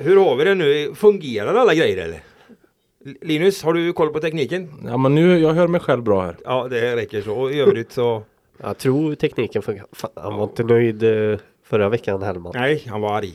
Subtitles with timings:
[0.00, 0.94] Hur har vi det nu?
[0.94, 2.22] Fungerar alla grejer eller?
[3.20, 4.72] Linus, har du koll på tekniken?
[4.84, 6.36] Ja men nu, jag hör mig själv bra här.
[6.44, 7.34] Ja, det räcker så.
[7.34, 8.22] Och i övrigt så...
[8.62, 9.86] Jag tror tekniken funkar.
[9.92, 12.52] Fan, Han var inte nöjd eh, förra veckan Hellman.
[12.54, 13.32] Nej, han var arg.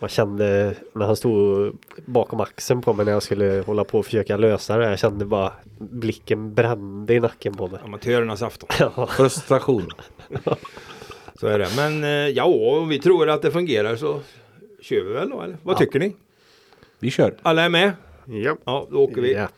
[0.00, 4.04] Man kände när han stod bakom axeln på mig när jag skulle hålla på och
[4.04, 4.90] försöka lösa det.
[4.90, 7.80] Jag kände bara blicken brände i nacken på mig.
[7.84, 8.68] Amatörernas afton.
[8.96, 9.88] Ja, Frustration.
[11.40, 11.68] Så är det.
[11.76, 14.20] Men eh, ja, om vi tror att det fungerar så
[14.82, 15.56] kör vi väl då, eller?
[15.62, 15.78] Vad Ja.
[15.78, 16.16] tycker ni?
[16.98, 17.34] Vi kör.
[17.42, 17.92] Alla är med?
[18.24, 18.56] Ja.
[18.64, 19.32] Ja, då åker vi.
[19.34, 19.48] Ja.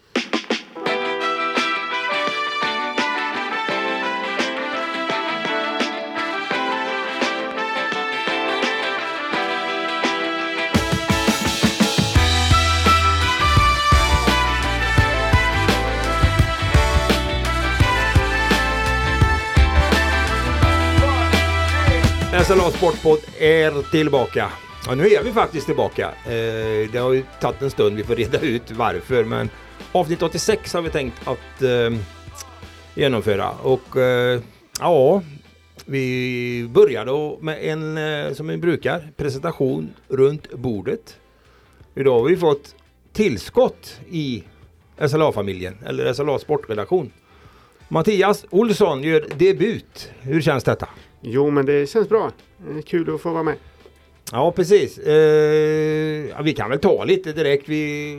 [22.44, 24.50] SLA Sportpodd är tillbaka.
[24.90, 26.08] Ja, nu är vi faktiskt tillbaka.
[26.24, 29.24] Eh, det har ju tagit en stund, vi får reda ut varför.
[29.24, 29.50] Men
[29.92, 32.00] avsnitt 86 har vi tänkt att eh,
[32.94, 33.50] genomföra.
[33.50, 34.40] Och eh,
[34.80, 35.22] ja,
[35.84, 41.16] vi börjar då med en, eh, som vi brukar, presentation runt bordet.
[41.94, 42.74] Idag har vi fått
[43.12, 44.44] tillskott i
[45.08, 47.12] SLA-familjen, eller SLA Sportredaktion.
[47.88, 50.12] Mattias Olsson gör debut.
[50.20, 50.88] Hur känns detta?
[51.20, 52.30] Jo, men det känns bra.
[52.86, 53.56] Kul att få vara med.
[54.32, 54.98] Ja precis.
[54.98, 57.68] Eh, vi kan väl ta lite direkt.
[57.68, 58.14] Vi,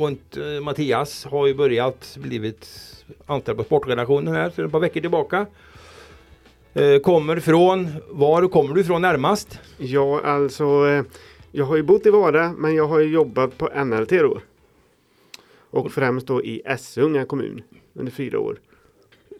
[0.00, 2.68] runt eh, Mattias har ju börjat blivit
[3.26, 5.46] anställd på sportredaktionen här sedan ett par veckor tillbaka.
[6.74, 9.58] Eh, kommer från, var kommer du ifrån närmast?
[9.78, 10.64] Ja, alltså.
[10.88, 11.02] eh,
[11.52, 14.40] Jag har ju bott i Vara, men jag har ju jobbat på NLT då.
[15.70, 17.62] Och främst då i Essunga kommun
[17.94, 18.56] under fyra år.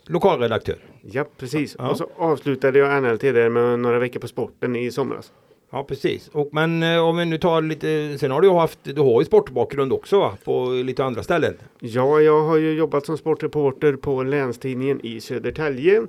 [0.07, 0.77] Lokalredaktör.
[1.03, 1.77] Ja, precis.
[1.79, 1.91] Ja.
[1.91, 5.33] Och så avslutade jag NLT där med några veckor på sporten i somras.
[5.71, 6.29] Ja precis.
[6.29, 9.25] Och, men eh, om vi nu tar lite, sen har du haft, du har ju
[9.25, 10.37] sportbakgrund också va?
[10.45, 11.55] På lite andra ställen.
[11.81, 16.03] Ja, jag har ju jobbat som sportreporter på Länstidningen i Södertälje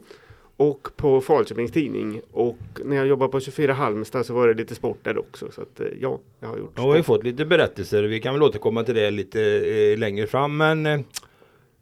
[0.58, 2.22] och på Falköpings Tidning.
[2.32, 5.52] Och när jag jobbade på 24 Halmstad så var det lite sport där också.
[5.52, 7.06] Så att eh, ja, jag har gjort Nu har vi sport.
[7.06, 8.04] fått lite berättelser.
[8.04, 10.58] Vi kan väl återkomma till det lite eh, längre fram.
[10.58, 11.00] Men eh,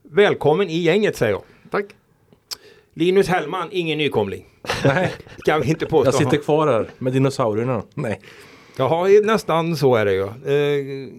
[0.02, 1.42] välkommen i gänget säger jag.
[1.72, 1.86] Tack!
[2.94, 4.46] Linus Hellman, ingen nykomling.
[4.86, 5.14] Nej,
[5.46, 6.08] Kan vi inte påstå.
[6.08, 7.84] jag sitter kvar här med dinosaurierna.
[7.94, 8.22] Nej.
[8.78, 10.24] Jaha, nästan så är det ju.
[10.24, 11.10] Eh,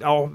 [0.00, 0.30] ja,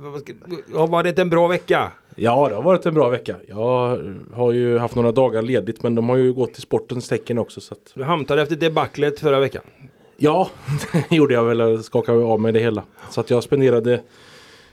[0.75, 1.91] har varit en bra vecka.
[2.15, 3.35] Ja, det har varit en bra vecka.
[3.47, 3.99] Jag
[4.33, 7.61] har ju haft några dagar ledigt men de har ju gått i sportens tecken också.
[7.61, 7.91] Så att...
[7.95, 9.63] Du hamnade efter debaclet förra veckan.
[10.17, 10.49] Ja,
[11.09, 11.59] det gjorde jag väl.
[11.59, 12.83] Jag skakade av med det hela.
[13.09, 14.01] Så att jag spenderade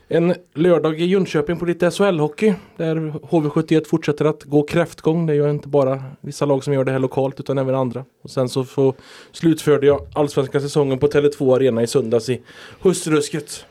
[0.08, 2.54] en lördag i Jönköping på lite SHL-hockey.
[2.76, 5.26] Där HV71 fortsätter att gå kräftgång.
[5.26, 8.04] Det är ju inte bara vissa lag som gör det här lokalt utan även andra.
[8.22, 8.94] Och sen så får,
[9.32, 12.42] slutförde jag allsvenska säsongen på Tele2 Arena i söndags i
[12.80, 13.66] Hustrusket.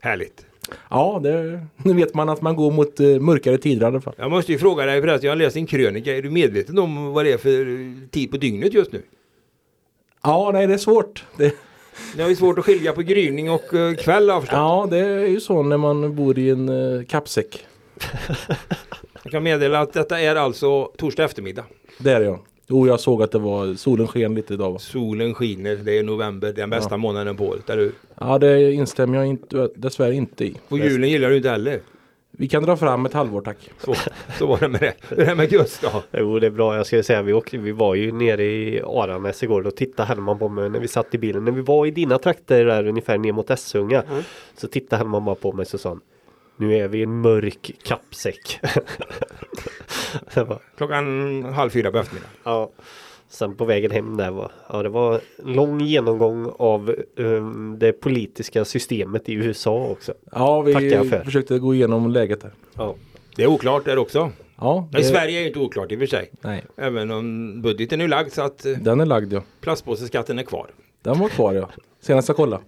[0.00, 0.46] Härligt.
[0.90, 4.14] Ja, det, nu vet man att man går mot eh, mörkare tider i alla fall.
[4.16, 6.16] Jag måste ju fråga dig förresten, jag har läst din krönika.
[6.16, 9.02] Är du medveten om vad det är för tid på dygnet just nu?
[10.22, 11.24] Ja, nej det är svårt.
[11.36, 11.54] Det,
[12.16, 15.26] Det är ju svårt att skilja på gryning och eh, kväll har ja, det är
[15.26, 17.66] ju så när man bor i en eh, kappsäck.
[19.22, 21.64] Jag kan meddela att detta är alltså torsdag eftermiddag.
[21.98, 22.38] Där är jag.
[22.66, 24.72] Jo, jag såg att det var solen sken lite idag.
[24.72, 24.78] Va?
[24.78, 27.92] Solen skiner, det är november, den bästa månaden på året, eller hur?
[28.20, 30.56] Ja, det instämmer jag inte, dessvärre inte i.
[30.68, 31.80] Och julen gillar du inte heller.
[32.38, 33.70] Vi kan dra fram ett halvår tack.
[33.78, 33.94] Så,
[34.38, 34.94] så var det med det.
[35.08, 36.02] Hur är det med Gustav?
[36.12, 36.76] Jo, det är bra.
[36.76, 40.38] Jag ska säga, vi, åkte, vi var ju nere i Aranäs igår och tittade Hellman
[40.38, 41.44] på mig när vi satt i bilen.
[41.44, 44.02] När vi var i dina trakter där ungefär ner mot Essunga.
[44.56, 46.00] Så tittade Hellman bara på mig så sa han
[46.56, 48.60] Nu är vi i en mörk kappsäck.
[50.76, 52.32] Klockan halv fyra på eftermiddagen.
[52.44, 52.70] ja.
[53.34, 57.92] Sen på vägen hem där var, ja det var en lång genomgång av um, det
[57.92, 60.14] politiska systemet i USA också.
[60.32, 60.74] Ja, vi
[61.24, 62.52] försökte gå igenom läget där.
[62.74, 62.94] Ja.
[63.36, 64.30] Det är oklart där också.
[64.56, 66.30] Ja, I Sverige är det inte oklart i och för sig.
[66.40, 69.42] Nej, Även om budgeten är lagd så att eh, den är lagd ja.
[69.60, 70.66] plastpåseskatten är kvar.
[71.02, 71.70] Den var kvar ja.
[72.00, 72.62] Senast jag kollade.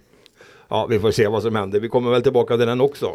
[0.68, 1.80] Ja, vi får se vad som händer.
[1.80, 3.10] Vi kommer väl tillbaka till den också.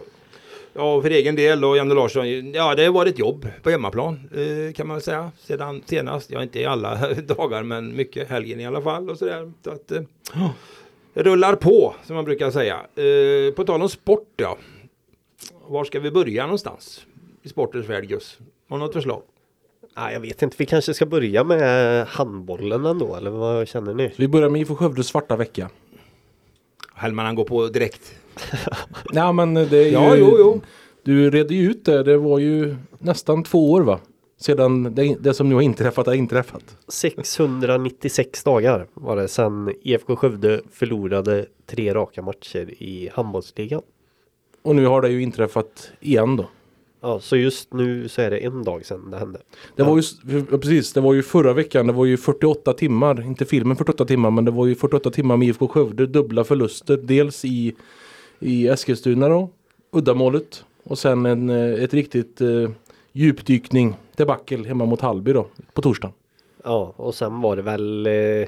[0.74, 2.52] Ja, för egen del och Janne Larsson.
[2.54, 5.32] Ja, det har varit jobb på hemmaplan eh, kan man väl säga.
[5.40, 6.32] Sedan senast.
[6.32, 8.30] Ja, inte i alla dagar, men mycket.
[8.30, 9.52] Helgen i alla fall och sådär.
[9.64, 10.02] Så att eh,
[11.14, 12.76] det rullar på som man brukar säga.
[12.96, 14.58] Eh, på tal om sport ja.
[15.68, 17.06] Var ska vi börja någonstans?
[17.44, 18.40] I sportens värld Gus.
[18.70, 19.22] Har du något förslag?
[19.96, 24.14] Ja, jag vet inte, vi kanske ska börja med handbollen ändå, eller vad känner ni?
[24.16, 25.70] Vi börjar med IFK Skövdes svarta vecka.
[26.96, 28.16] Hellman han går på direkt.
[29.12, 29.92] Ja men det är ju...
[29.92, 30.62] Ja, jo, jo.
[31.04, 32.04] Du redde ju ut det.
[32.04, 34.00] Det var ju nästan två år va?
[34.38, 36.78] Sedan det, det som nu har inträffat har inträffat.
[36.88, 43.82] 696 dagar var det sedan IFK Skövde förlorade tre raka matcher i handbollsligan.
[44.62, 46.50] Och nu har det ju inträffat igen då.
[47.02, 49.42] Ja, så just nu så är det en dag sedan det hände.
[49.76, 50.04] Det var ju,
[50.52, 54.06] ja, precis, det var ju förra veckan, det var ju 48 timmar, inte filmen 48
[54.06, 56.98] timmar, men det var ju 48 timmar med IFK Skövde, dubbla förluster.
[56.98, 57.76] Dels i,
[58.42, 59.50] i Eskilstuna då,
[59.92, 60.66] uddamålet.
[60.84, 62.70] Och sen en, eh, ett riktigt eh,
[63.12, 66.14] djupdykning, debacle hemma mot Hallby då, på torsdagen.
[66.64, 68.48] Ja, och sen var det väl eh,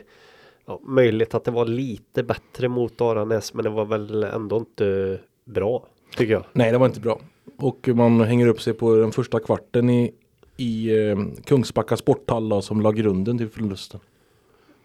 [0.66, 5.20] ja, möjligt att det var lite bättre mot Aranäs, men det var väl ändå inte
[5.46, 5.86] bra,
[6.18, 6.44] tycker jag.
[6.54, 7.20] Nej, det var inte bra.
[7.58, 10.14] Och man hänger upp sig på den första kvarten i,
[10.58, 14.00] i eh, Kungsbacka sporthall då, som la grunden till förlusten.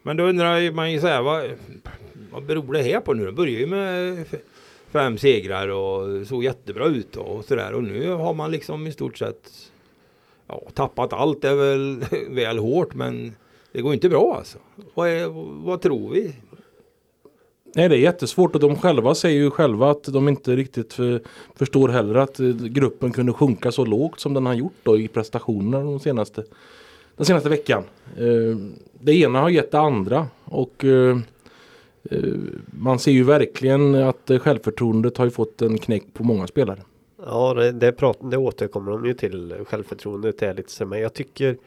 [0.03, 1.51] Men då undrar man ju så här, vad,
[2.31, 3.25] vad beror det här på nu?
[3.25, 4.25] Det börjar ju med
[4.91, 7.73] fem segrar och såg jättebra ut och sådär.
[7.73, 9.71] Och nu har man liksom i stort sett
[10.47, 12.05] ja, tappat allt är väl
[12.35, 13.35] väl hårt men
[13.71, 14.57] det går inte bra alltså.
[14.93, 15.27] Vad, är,
[15.65, 16.35] vad tror vi?
[17.75, 21.21] Nej det är jättesvårt och de själva säger ju själva att de inte riktigt för,
[21.55, 25.07] förstår heller att eh, gruppen kunde sjunka så lågt som den har gjort då i
[25.07, 26.43] prestationerna de senaste,
[27.15, 27.83] den senaste veckan.
[28.17, 28.57] Eh,
[29.01, 31.17] det ena har gett det andra och eh,
[32.65, 36.79] man ser ju verkligen att eh, självförtroendet har ju fått en knäck på många spelare.
[37.25, 39.55] Ja, det, det, prat, det återkommer de ju till.
[39.65, 41.57] Självförtroendet är lite så, men jag tycker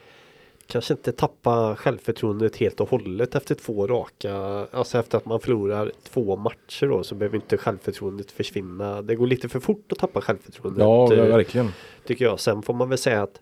[0.66, 4.34] kanske inte tappa självförtroendet helt och hållet efter två raka,
[4.70, 9.02] alltså efter att man förlorar två matcher då så behöver inte självförtroendet försvinna.
[9.02, 10.80] Det går lite för fort att tappa självförtroendet.
[10.80, 11.68] Ja, eh, verkligen.
[12.06, 12.40] tycker jag.
[12.40, 13.40] Sen får man väl säga att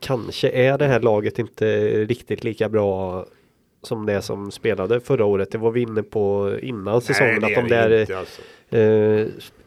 [0.00, 3.26] kanske är det här laget inte riktigt lika bra
[3.82, 5.50] som det som spelade förra året.
[5.50, 7.44] Det var vi inne på innan säsongen.
[7.44, 8.42] att de där inte, alltså.
[8.76, 9.26] eh,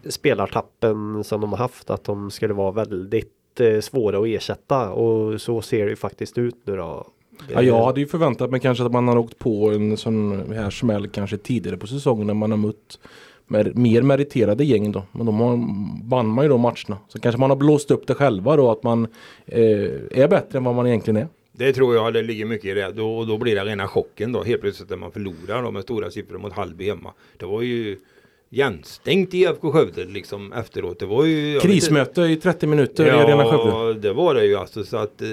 [0.09, 5.41] spelartappen som de har haft att de skulle vara väldigt eh, svåra att ersätta och
[5.41, 7.07] så ser det ju faktiskt ut nu då.
[7.53, 10.69] Ja, jag hade ju förväntat mig kanske att man har åkt på en sån här
[10.69, 12.99] smäll kanske tidigare på säsongen när man har mött
[13.47, 15.03] mer, mer meriterade gäng då.
[15.11, 15.59] Men de har,
[16.09, 16.97] vann man ju de matcherna.
[17.07, 19.07] Så kanske man har blåst upp det själva då att man
[19.45, 19.61] eh,
[20.11, 21.27] är bättre än vad man egentligen är.
[21.55, 22.91] Det tror jag det ligger mycket i det.
[22.91, 25.83] Då, och då blir det rena chocken då helt plötsligt när man förlorar då, med
[25.83, 27.13] stora siffror mot Hallby hemma.
[27.37, 27.97] Det var ju
[28.49, 30.99] igenstängt i IFK Skövde liksom efteråt.
[30.99, 31.59] Det var ju...
[31.59, 33.69] Krismöte i 30 minuter i Arena Skövde.
[33.69, 35.27] Ja, det var det ju alltså så att eh,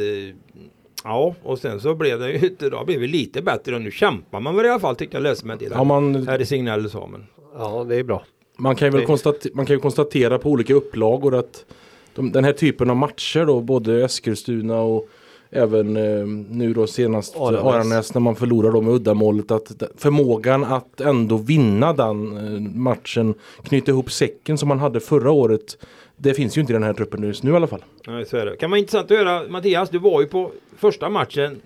[1.05, 4.41] Ja, och sen så blev det ju då blev det lite bättre och nu kämpar
[4.41, 7.07] man väl i alla fall tyckte jag läste med Ja, man, Här i Signell sa
[7.07, 7.27] men.
[7.55, 8.25] Ja, det är bra.
[8.57, 11.65] man, kan ju väl konstatera, man kan ju konstatera på olika upplagor att
[12.15, 15.09] de, den här typen av matcher då, både Eskilstuna och
[15.51, 17.63] även eh, nu då senast Aranäs.
[17.65, 23.35] Aranäs när man förlorar då med uddamålet att förmågan att ändå vinna den eh, matchen
[23.63, 25.79] knyta ihop säcken som man hade förra året
[26.17, 27.85] det finns ju inte i den här truppen just nu i alla fall.
[28.07, 28.57] Nej, så är det.
[28.57, 31.61] Kan vara intressant att höra Mattias, du var ju på första matchen.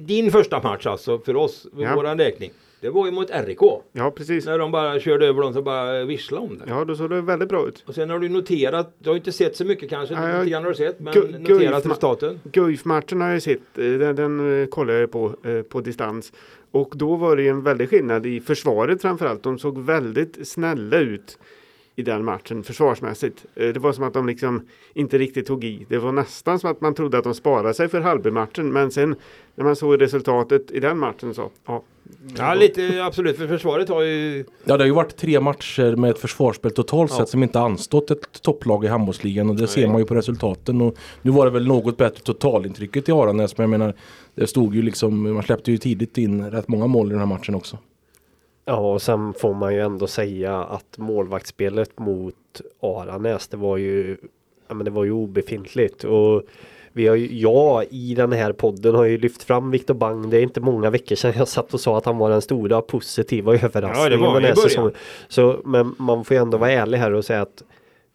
[0.00, 1.94] Din första match alltså för oss, för Ja.
[1.94, 2.50] våran räkning.
[2.84, 3.58] Det var ju mot RIK.
[3.92, 4.46] Ja, precis.
[4.46, 6.64] När de bara körde över dem så bara visslade om det.
[6.68, 7.84] Ja, då såg det väldigt bra ut.
[7.86, 10.62] Och sen har du noterat, du har inte sett så mycket kanske, Nej, lite grann
[10.62, 12.40] har du sett, men Gu- noterat Guif- resultaten.
[12.52, 13.78] Guif-matchen har jag sett.
[13.78, 16.32] eh, Den, den eh, kollar jag på eh, på distans.
[16.70, 19.42] Och då var det ju en väldig skillnad i försvaret framförallt.
[19.42, 21.38] De såg väldigt snälla ut
[21.96, 23.44] i den matchen försvarsmässigt.
[23.54, 25.86] Eh, Det var som att de liksom inte riktigt tog i.
[25.88, 28.72] Det var nästan som att man trodde att de sparade sig för halvmatchen.
[28.72, 29.16] Men sen
[29.54, 31.82] när man såg resultatet i den matchen så ja.
[32.36, 34.44] Ja, lite absolut, för försvaret har ju...
[34.64, 37.16] Ja det har ju varit tre matcher med ett försvarsspel totalt Ja.
[37.18, 40.80] sett som inte anstått ett topplag i handbollsligan och det ser man ju på resultaten.
[40.80, 43.94] Och nu var det väl något bättre totalintrycket i Aranäs men jag menar
[44.34, 47.26] det stod ju liksom, man släppte ju tidigt in rätt många mål i den här
[47.26, 47.78] matchen också.
[48.64, 54.16] Ja, och sen får man ju ändå säga att målvaktsspelet mot Aranäs, det var ju,
[54.68, 56.04] ja, men det var ju obefintligt.
[56.04, 56.42] Och
[56.92, 60.30] vi har ju, jag i den här podden har ju lyft fram Viktor Bang.
[60.30, 62.80] Det är inte många veckor sedan jag satt och sa att han var den stora
[62.82, 64.02] positiva överraskningen.
[64.02, 64.92] Ja, det var den här säsongen.
[65.28, 67.62] Så, men man får ju ändå vara ärlig här och säga att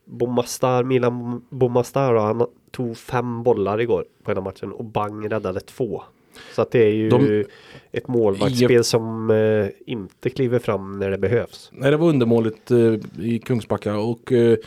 [0.06, 5.60] Bomastar, Milan Bomastar, han tog fem bollar igår på den här matchen och Bang räddade
[5.60, 6.04] två.
[6.56, 7.46] Så att det är ju De-
[7.92, 11.70] ett målvaktsspel som eh, inte kliver fram när det behövs.
[11.74, 14.58] Nej det var undermåligt eh, i Kungsbacka och eh,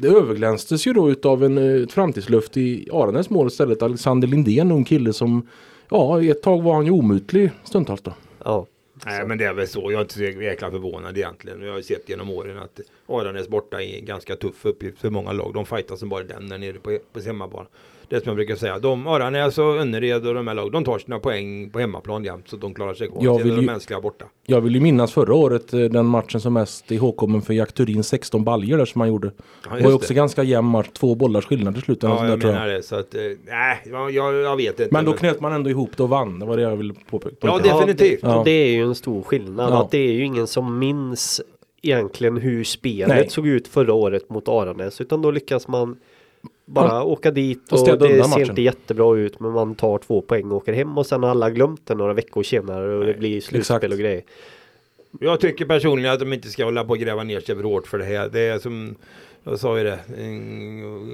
[0.00, 3.82] det överglänstes ju då utav en, eh, ett framtidsluft i Aranäs mål istället.
[3.82, 5.46] Alexander Lindén, ung kille som
[5.90, 8.12] Ja, ett tag var han ju omutlig stundtals då.
[8.44, 8.66] Ja,
[9.06, 9.80] Nej men det är väl så.
[9.80, 11.62] Jag är inte så jäkla förvånad egentligen.
[11.62, 15.10] Jag har ju sett genom åren att Aranäs borta är en ganska tuff uppgift för
[15.10, 15.50] många lag.
[15.54, 17.66] De fightas som bara den där nere på, på hemmaplan.
[18.10, 18.78] Det som jag brukar säga.
[18.78, 22.48] De, Aranäs och Önnered och de här lag, de tar sina poäng på hemmaplan jämt
[22.48, 23.24] så de klarar sig kvar.
[23.24, 24.24] Jag vill är de ju- mänskliga borta.
[24.46, 28.04] Jag vill ju minnas förra året eh, den matchen som mest ihågkommen för Jack Turin
[28.04, 29.26] 16 baljor där som han gjorde.
[29.70, 30.14] Ja, Det var ju också det.
[30.14, 31.98] ganska jämn match, två bollars skillnad till slut.
[32.02, 32.82] Ja, sånt jag där, tror menar det.
[32.82, 34.88] Så att, eh, nej, jag, jag, jag vet inte.
[34.94, 36.38] Men då knöt man ändå ihop det och vann.
[36.38, 37.36] Det var det jag ville påpeka.
[37.40, 38.20] Ja, definitivt.
[38.22, 39.72] Ja, det, det är ju en stor skillnad.
[39.72, 39.82] Ja.
[39.82, 41.40] Att det är ju ingen som minns
[41.82, 43.30] egentligen hur spelet Nej.
[43.30, 45.00] såg ut förra året mot Aranäs.
[45.00, 45.96] Utan då lyckas man
[46.64, 48.50] bara åka dit och och, det ser matchen.
[48.50, 49.40] inte jättebra ut.
[49.40, 52.12] Men man tar två poäng och åker hem och sen har alla glömt det några
[52.12, 53.92] veckor senare och det blir slutspel exakt.
[53.92, 54.22] och grejer.
[55.20, 57.86] Jag tycker personligen att de inte ska hålla på och gräva ner sig för hårt
[57.86, 58.28] för det här.
[58.28, 58.94] Det är som
[59.44, 59.98] jag sa ju det,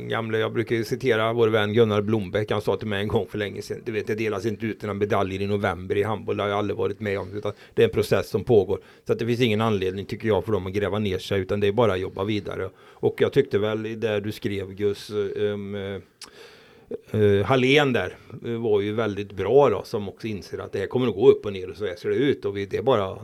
[0.08, 2.50] gamle, jag brukar citera vår vän Gunnar Blombeck.
[2.50, 3.82] Han sa till mig en gång för länge sedan.
[3.84, 6.36] Du vet, det delas inte ut några medaljer i november i handboll.
[6.36, 7.36] Det har jag aldrig varit med om.
[7.36, 8.78] Utan det är en process som pågår.
[9.06, 11.40] Så att det finns ingen anledning tycker jag för dem att gräva ner sig.
[11.40, 12.70] Utan det är bara att jobba vidare.
[12.76, 15.10] Och jag tyckte väl det du skrev Gus.
[15.10, 15.76] Um,
[17.14, 18.16] Uh, Hallén där
[18.46, 21.30] eh, var ju väldigt bra då som också inser att det här kommer att gå
[21.30, 23.18] upp och ner och så här ser det ut och vi, det är bara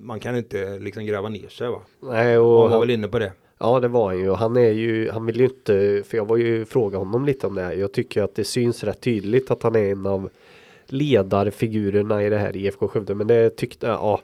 [0.00, 1.80] man kan inte liksom gräva ner sig va.
[2.00, 3.32] Nej, Och han var väl inne på det
[3.64, 4.32] ja det var han ju.
[4.32, 7.54] Han är ju, han vill ju inte, för jag var ju fråga honom lite om
[7.54, 7.72] det här.
[7.72, 10.30] Jag tycker att det syns rätt tydligt att han är en av
[10.86, 13.14] ledarfigurerna i det här IFK Skövde.
[13.14, 14.20] Men det tyckte, ja.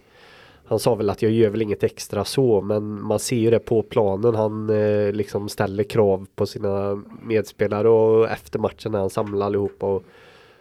[0.64, 3.58] Han sa väl att jag gör väl inget extra så men man ser ju det
[3.58, 4.34] på planen.
[4.34, 9.86] Han eh, liksom ställer krav på sina medspelare och efter matchen när han samlar allihopa.
[9.86, 10.04] Och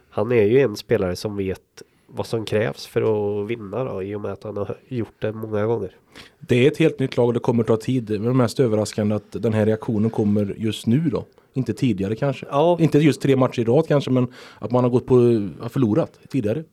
[0.09, 3.01] han är ju en spelare som vet vad som krävs för
[3.41, 5.95] att vinna då i och med att han har gjort det många gånger.
[6.39, 8.09] Det är ett helt nytt lag och det kommer ta tid.
[8.09, 11.25] Men det mest överraskande att den här reaktionen kommer just nu då.
[11.53, 12.45] Inte tidigare kanske.
[12.49, 14.27] Ja, Inte just tre matcher i rad kanske men
[14.59, 15.15] att man har gått på,
[15.59, 16.63] har förlorat tidigare.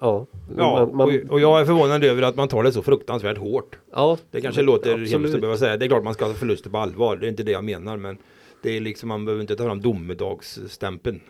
[0.00, 0.26] ja.
[0.56, 3.38] Ja, man, man, och, och jag är förvånad över att man tar det så fruktansvärt
[3.38, 3.78] hårt.
[3.92, 5.12] ja Det kanske låter Absolut.
[5.12, 5.76] hemskt att behöva säga.
[5.76, 7.16] Det är klart man ska ha förluster på allvar.
[7.16, 7.96] Det är inte det jag menar.
[7.96, 8.18] Men
[8.62, 11.20] det är liksom man behöver inte ta fram domedagsstämpeln.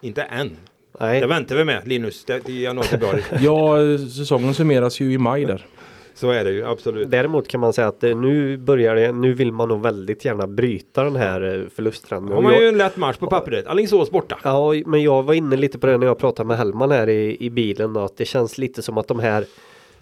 [0.00, 0.56] Inte än.
[1.00, 1.20] Nej.
[1.20, 2.24] Det väntar vi med Linus.
[2.24, 3.22] Det är januari, februari.
[3.40, 5.66] Ja, säsongen summeras ju i maj där.
[6.18, 7.10] Så är det ju absolut.
[7.10, 10.46] Däremot kan man säga att eh, nu börjar det, nu vill man nog väldigt gärna
[10.46, 12.34] bryta den här eh, förlusttrenden.
[12.34, 13.66] Har man ju en lätt match på pappret.
[13.66, 14.38] Alingsås borta.
[14.44, 17.36] Ja, men jag var inne lite på det när jag pratade med Hellman här i,
[17.40, 19.44] i bilen då, att det känns lite som att de här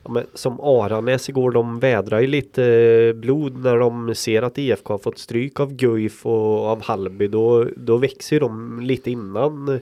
[0.04, 4.94] ja, som Aranäs igår, de vädrar ju lite eh, blod när de ser att IFK
[4.94, 7.26] har fått stryk av Guif och av Hallby.
[7.26, 9.80] Då, då växer ju de lite innan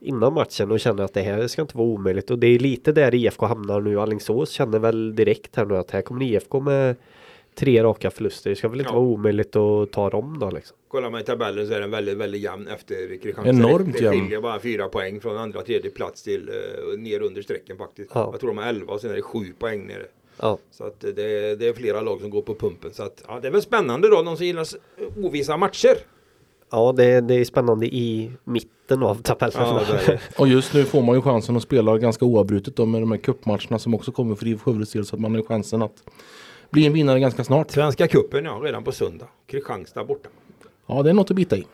[0.00, 2.92] innan matchen och känner att det här ska inte vara omöjligt och det är lite
[2.92, 4.00] där IFK hamnar nu.
[4.00, 6.96] Alingsås känner väl direkt här nu att här kommer IFK med
[7.54, 8.50] tre raka förluster.
[8.50, 8.96] Det ska väl inte Ja.
[8.96, 10.76] vara omöjligt att ta dem då liksom.
[10.88, 13.48] Kollar man i tabellen så är den väldigt, väldigt jämn efter Kristianstad.
[13.50, 14.20] Enormt Det jämn.
[14.20, 16.50] skiljer bara fyra poäng från andra tredje plats till
[16.92, 18.10] uh, ner under strecken faktiskt.
[18.14, 18.28] Ja.
[18.32, 20.02] Jag tror de har 11 och sen är det 7 poäng nere.
[20.42, 21.12] Ja, Så att det,
[21.56, 22.90] det är flera lag som går på pumpen.
[22.92, 24.66] Så att, ja, det är väl spännande då, de som gillar
[25.16, 25.96] ovissa matcher.
[26.70, 29.54] Ja det, det är spännande i mitten av tabellen.
[30.06, 30.16] Ja.
[30.38, 33.18] Och just nu får man ju chansen att spela ganska oavbrutet då med de här
[33.18, 36.04] cupmatcherna som också kommer för IFK Skövdes del så att man har chansen att
[36.70, 37.70] bli en vinnare ganska snart.
[37.70, 39.26] Svenska cupen ja, redan på söndag.
[39.46, 40.28] Kristianstad borta.
[40.86, 41.64] Ja, det är något att bita i.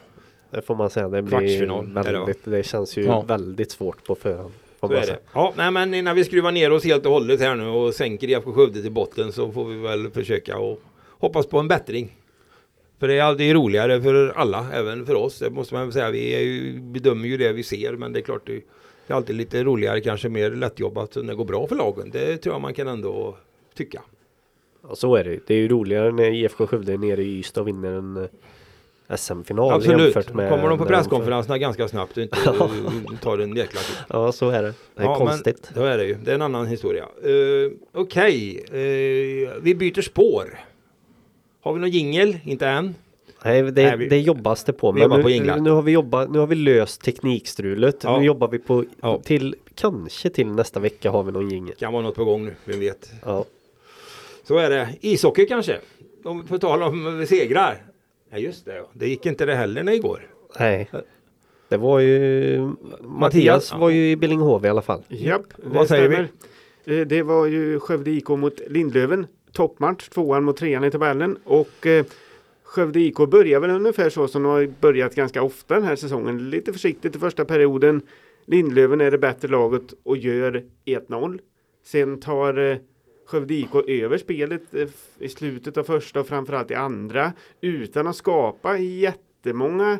[0.51, 1.09] Det får man säga.
[1.09, 3.21] Det blir väldigt, det känns ju Ja.
[3.21, 4.53] väldigt svårt på förhand.
[5.33, 8.29] Ja, nej, men innan vi skruvar ner oss helt och hållet här nu och sänker
[8.31, 10.81] IFK Skövde till botten så får vi väl försöka och
[11.19, 12.17] hoppas på en bättring.
[12.99, 15.39] För det är alltid roligare för alla, även för oss.
[15.39, 16.11] Det måste man säga.
[16.11, 18.61] Vi ju, bedömer ju det vi ser, men det är klart det
[19.07, 22.11] det är alltid lite roligare, kanske mer lättjobbat när det går bra för lagen.
[22.11, 23.37] Det tror jag man kan ändå
[23.75, 24.03] tycka.
[24.89, 25.41] Ja, så är det.
[25.47, 29.17] Det är ju roligare när IFK Skövde är nere i Ystad och vinner en eh,
[29.17, 30.01] SM-final Absolut.
[30.01, 32.39] jämfört med Kommer de på presskonferenserna ganska snabbt och inte
[33.21, 33.97] tar en jäkla tid.
[34.09, 34.75] Ja, så är det.
[34.95, 35.71] Det är Ja, konstigt.
[35.75, 36.15] Men, då är det ju.
[36.15, 37.05] Det är en annan historia.
[37.27, 40.59] Uh, Okej, eh, vi byter spår.
[41.67, 42.37] Har vi någon jingel?
[42.45, 42.95] Inte än.
[43.45, 44.93] Nej, det, Nej, vi- det jobbas det på.
[44.93, 45.29] vi Men jobbar nu, på
[45.61, 47.97] nu, har vi jobbat, nu har vi löst teknikstrulet.
[48.05, 48.19] Ja.
[48.19, 49.21] Nu jobbar vi på Ja.
[49.25, 51.75] till kanske till nästa vecka har vi någon jingel.
[51.79, 53.11] Kan vara något på gång nu, vem vet.
[53.25, 53.45] Ja.
[54.45, 54.89] Så är det.
[55.01, 55.79] Ishockey kanske?
[56.25, 57.83] Vi får tala om segrar.
[58.31, 58.87] Ja just det, ja.
[58.93, 60.27] det gick inte det heller när igår.
[60.59, 60.91] Nej.
[61.69, 62.71] Det var ju
[63.01, 63.79] Mattias ja.
[63.79, 65.03] var ju i Billinghov i alla fall.
[65.09, 66.15] Japp, det Vad säger vi?
[66.15, 67.01] stämmer.
[67.01, 69.27] Eh, Det var ju Skövde IK mot Lindlöven.
[69.57, 71.39] Toppmatch, tvåan mot trean i tabellen.
[71.45, 72.07] Och eh,
[72.63, 76.51] Skövde IK börjar väl ungefär så som de har börjat ganska ofta den här säsongen.
[76.51, 78.03] Lite försiktigt i första perioden.
[78.45, 81.41] Lindlöven är det bättre laget och gör 1-0.
[81.85, 82.77] Sen tar eh,
[83.27, 87.33] Skövde IK över spelet eh, i slutet av första och framförallt i andra.
[87.61, 89.99] Utan att skapa jättemånga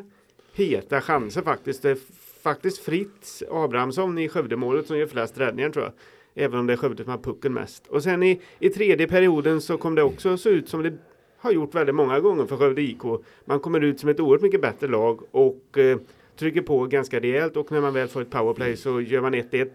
[0.53, 1.81] heta chanser faktiskt.
[1.81, 1.97] Det är
[2.43, 5.93] faktiskt Fritz Abrahamsson i Skövdemålet som gör flest räddningar tror jag.
[6.39, 7.87] Även om det är Skövde som har pucken mest.
[7.87, 10.93] Och sen i, i tredje perioden så kom det också se ut som det
[11.37, 13.01] har gjort väldigt många gånger för Skövde IK.
[13.45, 15.97] Man kommer ut som ett oerhört mycket bättre lag och eh,
[16.35, 19.69] trycker på ganska rejält och när man väl får ett powerplay så gör man 1-1.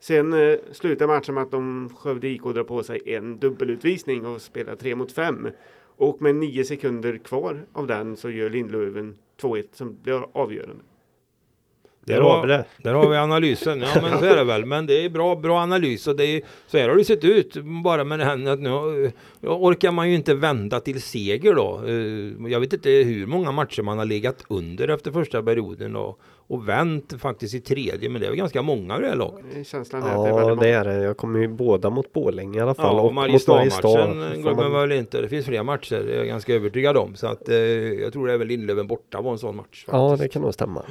[0.00, 4.42] Sen eh, slutar matchen med att de Skövde IK drar på sig en dubbelutvisning och
[4.42, 5.48] spelar 3 mot 5.
[5.96, 10.84] Och med nio sekunder kvar av den så gör Lindlöven 2-1 som blir avgörande.
[12.06, 12.64] Där har vi det.
[12.82, 13.80] Där har vi analysen.
[13.94, 14.64] Ja men så är det väl.
[14.64, 17.56] Men det är bra, bra analys och det är, så här har det sett ut.
[17.84, 18.70] Bara med det här att nu
[19.42, 21.80] orkar man ju inte vända till seger då.
[21.86, 26.18] Eh, Jag vet inte hur många matcher man har legat under efter första perioden och,
[26.46, 28.08] och vänt faktiskt i tredje.
[28.08, 29.44] Men det är väl ganska många i det här laget.
[29.56, 30.94] Är Känslan att det är Ja det är det.
[31.04, 32.96] Jag kommer ju båda mot Borlänge i alla fall.
[32.96, 35.20] Ja, och mot Mariestad-matchen glömmer man- väl inte.
[35.20, 37.14] Det finns fler matcher, det är jag ganska övertygad om.
[37.14, 39.84] Så att eh, jag tror det är väl Lindlöven borta var en sån match.
[39.86, 40.22] Ja faktiskt.
[40.22, 40.82] det kan nog stämma.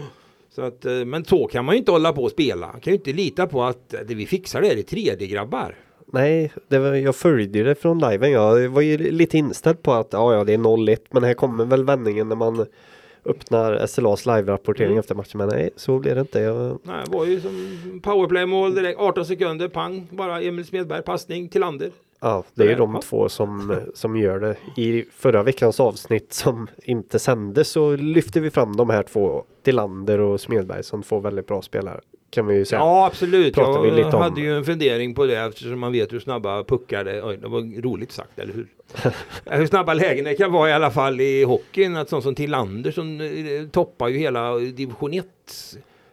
[0.56, 2.68] Så att, eh, men så kan man ju inte hålla på och spela.
[2.68, 5.76] Man kan ju inte lita på att det vi fixar det är i tredje grabbar.
[6.14, 8.32] Nej, det var, jag följde det från liven.
[8.32, 11.66] Jag var ju lite inställd på att ja, ja det är 0-1 men här kommer
[11.66, 12.66] väl vändningen när man
[13.26, 15.00] öppnar SLAs live-rapportering Mm.
[15.00, 15.38] efter matchen.
[15.38, 16.40] Men nej, så blev det inte.
[16.40, 19.00] Jag, Nej, det var ju som powerplay-mål direkt.
[19.00, 20.08] 18 sekunder, pang.
[20.12, 21.92] Bara Emil Smedberg, passning till Ander.
[22.22, 24.82] Ja, det är ju de två som, som gör det.
[24.82, 30.20] I förra veckans avsnitt som inte sändes så lyfte vi fram de här två, Tillander
[30.20, 32.02] och Smedberg som två väldigt bra spelare.
[32.30, 32.80] Kan vi ju säga.
[32.80, 33.56] Ja, absolut.
[33.56, 34.22] Pratar vi Jag lite om.
[34.22, 37.48] hade ju en fundering på det eftersom man vet hur snabba puckar det Oj, det
[37.48, 38.68] var roligt sagt, eller hur?
[39.58, 41.98] hur snabba lägen det kan vara i alla fall i hockeyn.
[41.98, 45.26] Att sån som Tillander som eh, toppar ju hela division 1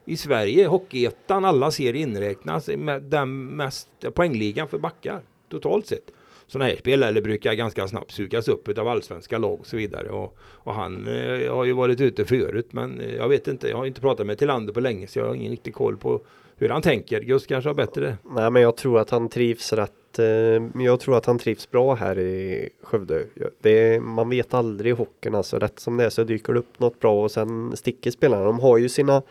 [0.05, 0.67] i Sverige.
[0.67, 2.69] Hockeyettan, alla serier inräknas.
[2.69, 6.11] Med den mest poängligan för backar totalt sett.
[6.47, 10.09] Sådana här spelare brukar ganska snabbt sugas upp av allsvenska lag och så vidare.
[10.09, 13.77] Och, och han eh, har ju varit ute förut men eh, jag vet inte, jag
[13.77, 16.21] har inte pratat med Tillander på länge så jag har ingen riktig koll på
[16.57, 17.21] hur han tänker.
[17.21, 18.17] Gust kanske har bättre.
[18.31, 20.19] Nej men jag tror att han trivs rätt.
[20.19, 23.25] Eh, jag tror att han trivs bra här i Skövde.
[23.61, 25.59] Det man vet aldrig i hockeyn alltså.
[25.59, 28.45] Rätt som det är så dyker det upp något bra och sen sticker spelarna.
[28.45, 29.23] De har ju sina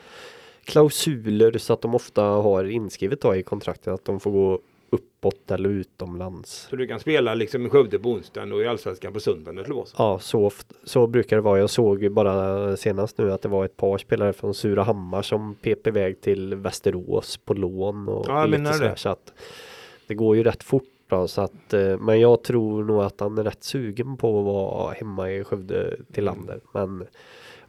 [0.66, 4.60] klausuler så att de ofta har inskrivet då i kontraktet att de får gå
[4.90, 6.68] uppåt eller utomlands.
[6.70, 9.76] Så du kan spela liksom i Skövde på onsdagen och i Allsvenskan på söndagen eller
[9.76, 9.88] vad?
[9.98, 10.52] Ja, så,
[10.84, 11.60] så brukar det vara.
[11.60, 15.56] Jag såg ju bara senast nu att det var ett par spelare från Surahammar som
[15.56, 18.90] pep iväg till Västerås på lån och Ja, lite sådär.
[18.90, 18.96] det.
[18.96, 19.34] Så att
[20.08, 23.38] det går ju rätt fort då, så att, eh, men jag tror nog att han
[23.38, 26.64] är rätt sugen på att vara hemma i Skövde till landet.
[26.74, 27.04] Men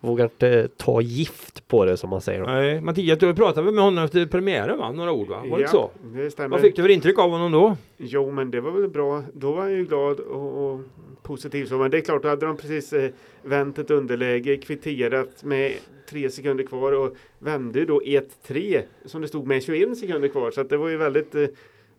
[0.00, 2.40] vågar inte ta gift på det som man säger.
[2.40, 2.46] Då.
[2.46, 4.92] Nej, Mattias, du pratade med honom efter premiären va?
[4.92, 5.36] Några ord va?
[5.36, 5.90] Var det inte så?
[6.02, 6.48] det stämmer.
[6.48, 7.76] Vad fick du för intryck av honom då?
[7.96, 9.24] Jo, men det var väl bra.
[9.32, 10.80] Då var jag ju glad och, och
[11.22, 11.66] positiv.
[11.66, 13.10] Så, men det är klart, då hade de precis eh,
[13.42, 15.72] vänt ett underläge, kvitterat med
[16.10, 20.50] tre sekunder kvar och vände då 1-3 som det stod med 21 sekunder kvar.
[20.50, 21.46] Så att det var ju väldigt eh,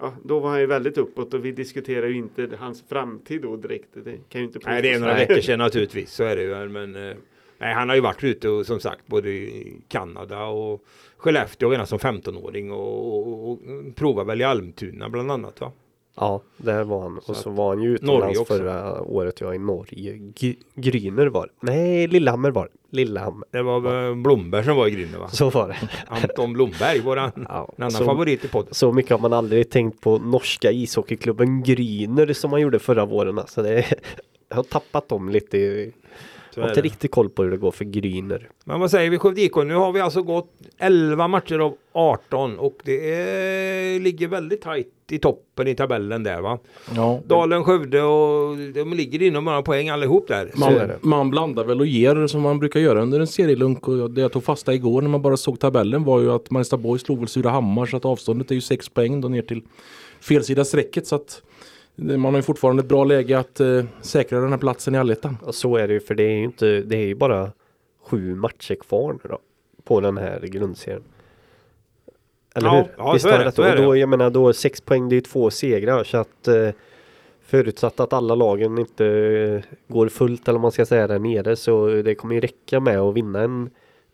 [0.02, 3.56] Ja, då var han ju väldigt uppåt och vi diskuterar ju inte hans framtid då
[3.56, 3.90] direkt.
[3.94, 6.12] Det kan ju inte Nej, det är några veckor sedan naturligtvis.
[6.12, 6.70] Så är det ju.
[6.70, 7.16] Men eh,
[7.60, 10.84] nej, han har ju varit ute och som sagt både i Kanada och
[11.18, 13.60] Skellefteå redan som 15-åring och, och, och
[13.96, 15.72] provar väl i Almtuna bland annat va?
[16.16, 17.20] Ja, där var han.
[17.24, 19.42] Så Och så var han ju utomlands förra året.
[19.42, 20.14] Jag i Norge.
[20.36, 21.72] G- Gryner var det.
[21.72, 22.98] Nej, Lillehammer var det.
[22.98, 23.48] Lillehammer.
[23.52, 25.28] Det var väl Blomberg som var i Gryne va?
[25.30, 25.78] Så var det.
[26.08, 28.74] Anton Blomberg, våran Ja, en annan så, favorit i podden.
[28.74, 33.40] så mycket har man aldrig tänkt på norska ishockeyklubben Gryner som man gjorde förra våren.
[33.40, 33.86] Alltså det
[34.50, 35.92] jag har tappat dem lite.
[36.56, 38.50] Jag har är inte riktigt koll på hur det går för Gryner.
[38.64, 39.56] Men vad säger vi Skövde IK?
[39.56, 44.88] Nu har vi alltså gått 11 matcher av 18 och det är, ligger väldigt tajt
[45.10, 46.60] i toppen i tabellen där va?
[46.96, 47.20] Ja.
[47.28, 50.52] Dalen, Skövde och de ligger inom några poäng allihop där.
[50.56, 54.22] Man, man blandar väl och ger som man brukar göra under en serielunk och det
[54.22, 57.20] jag tog fasta igår när man bara såg tabellen var ju att Mariestad Boys slog
[57.20, 59.62] väl Surahammar så att avståndet är ju 6 poäng då ner till
[60.22, 61.42] fel sida strecket så att
[62.02, 65.38] man har ju fortfarande ett bra läge att eh, säkra den här platsen i allettan.
[65.42, 67.52] Och så är det ju för det är ju inte, det är ju bara
[68.04, 69.40] sju matcher kvar nu då.
[69.84, 71.04] På den här grundserien.
[72.56, 72.86] Eller Ja, hur?
[72.98, 73.84] ja, Visst så är det, så är Och det.
[73.84, 76.70] då, jag menar då sex poäng det är ju två segrar så att eh,
[77.42, 79.62] Förutsatt att alla lagen inte eh,
[79.94, 83.16] går fullt eller man ska säga där nere så det kommer ju räcka med att
[83.16, 83.70] vinna en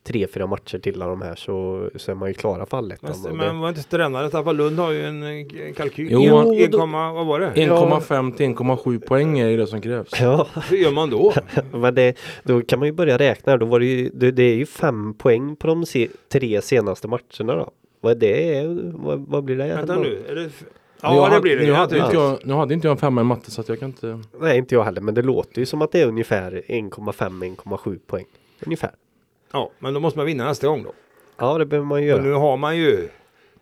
[0.08, 3.16] tre, fyra matcher till av de här så, så är man ju klara för allettan.
[3.24, 6.08] Men, men var inte tränare Staffan Lund har ju en eh, kalkyl.
[6.12, 7.52] Jo, en, en, komma, vad var det?
[7.56, 10.10] 1,5 till 1,7 poäng är ju det som krävs.
[10.22, 11.34] ja, Hur gör man då?
[11.72, 13.58] men det, då kan man ju börja räkna.
[13.58, 17.08] Då var det, ju, det, det är ju fem poäng på de se, tre senaste
[17.08, 17.72] matcherna då.
[18.02, 18.64] Vad är det?
[18.94, 19.68] Vad, vad blir det?
[19.68, 20.24] Vänta nu.
[20.30, 20.64] Är det f-
[21.02, 21.66] Jag ja, det blir det.
[21.66, 23.70] Nu hade, Ja, inte jag, nu hade inte jag en femma i matte så att
[23.70, 24.20] jag kan inte...
[24.40, 28.26] Nej, inte jag heller, men det låter ju som att det är ungefär 1,5-1,7 poäng.
[28.66, 28.92] Ungefär.
[29.56, 30.94] Ja, men då måste man vinna nästa gång då.
[31.38, 32.28] Ja, det behöver man ju Och göra.
[32.28, 33.08] nu har man ju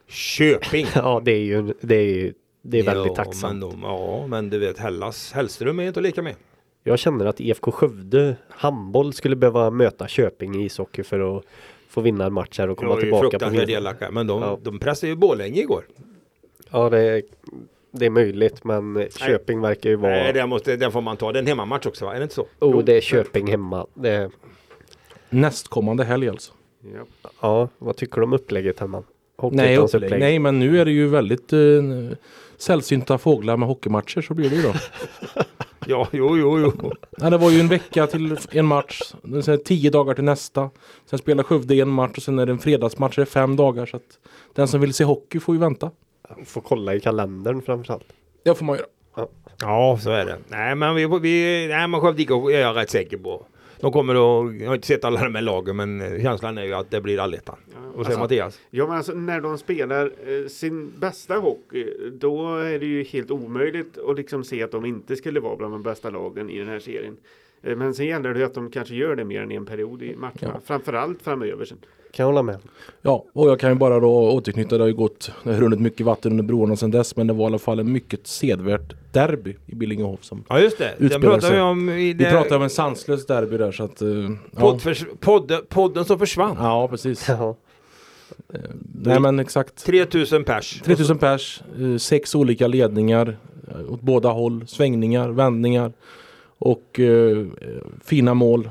[0.08, 0.86] Köping.
[0.96, 3.54] Ja, det är ju, det är ju, det är väldigt ja, tacksamt.
[3.54, 6.36] Men de, ja, men du vet Hellas, Hellström är inte leka med.
[6.84, 11.44] Jag känner att IFK Skövde handboll skulle behöva möta Köping i ishockey för att
[11.90, 13.78] få vinna en match här och komma Det tillbaka på fruktansvärt vinst.
[13.78, 14.12] elaka.
[14.12, 14.60] Men de, Ja.
[14.64, 15.84] de pressade ju Borlänge igår.
[16.72, 17.24] Ja, det är,
[17.92, 20.12] det är möjligt, men Köping verkar ju vara...
[20.12, 21.32] Nej, den, måste, den får man ta.
[21.32, 22.14] Det är en hemmamatch också va?
[22.14, 22.48] Är det inte så?
[22.60, 23.88] Oh, det är Köping hemma.
[23.94, 24.30] Det,
[25.34, 26.54] Nästkommande helg alltså.
[26.94, 27.30] Ja.
[27.42, 29.04] ja, vad tycker du om upplägget Hellman?
[29.38, 30.20] Nej, Hockeyetans upplägg.
[30.20, 31.60] Nej, men nu är det ju väldigt eh,
[32.58, 34.74] sällsynta fåglar med hockeymatcher så blir det ju då.
[35.88, 36.92] Ja, jo, jo, jo.
[37.18, 39.14] Nej, det var ju en vecka till en match.
[39.44, 40.70] Sen tio dagar till nästa.
[41.06, 43.16] Sen spelar Skövde en match och sen är det en fredagsmatch.
[43.16, 43.86] Det är fem dagar.
[43.86, 44.20] Så att
[44.54, 45.92] den som vill se hockey får ju vänta.
[46.46, 48.06] Får kolla i kalendern framförallt.
[48.44, 49.28] Det får man göra.
[49.60, 50.38] Ja, så är det.
[50.48, 53.46] Nej, men vi, vi nej, men Skövde IK är jag rätt säker på.
[53.84, 56.64] De kommer att, jag har inte sett alla de här lagen, men eh, känslan är
[56.64, 57.56] ju att det blir allettan.
[57.66, 58.60] Och säger alltså- Mattias?
[58.70, 63.32] Ja men alltså när de spelar eh, sin bästa hockey då är det ju helt
[63.32, 66.68] omöjligt att liksom se att de inte skulle vara bland de bästa lagen i den
[66.68, 67.18] här serien.
[67.62, 70.02] Eh, men sen gäller det ju att de kanske gör det mer än en period
[70.04, 70.34] i matcherna.
[70.40, 70.62] Ja.
[70.66, 71.78] Framförallt framöver sen.
[72.16, 72.58] Kan jag hålla med.
[73.02, 74.78] Ja, och jag kan ju bara då återknyta.
[74.78, 77.16] Det har ju gått, det har runnit mycket vatten under broarna sedan dess.
[77.16, 80.24] Men det var i alla fall en mycket sedvärt derby i Billingehof.
[80.24, 80.96] Som, Ja, just det.
[80.98, 84.02] Den pratar vi om i vi det, pratade om en sanslös derby där så att...
[84.02, 84.60] eh, ja.
[84.60, 86.58] poddförs, podd, podden som försvann.
[86.60, 87.30] ja, precis.
[87.30, 87.56] Ja.
[88.96, 89.86] Nej men exakt.
[89.86, 90.82] 3000 pers.
[90.86, 95.94] 3000 pers, eh, sex olika ledningar eh, åt båda håll, svängningar, vändningar
[96.58, 97.46] och eh, eh,
[98.04, 98.70] fina mål.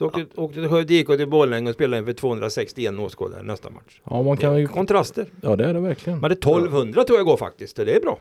[0.00, 4.00] Så åkte, åkte Skövde IK till Borlänge och spelade inför 261 åskådare nästa match.
[4.04, 4.66] Ja, man kan ju...
[4.66, 5.26] Kontraster.
[5.42, 6.20] Ja, det är det verkligen.
[6.20, 7.76] Men det är 1200 tror jag går faktiskt.
[7.76, 8.18] Det är bra.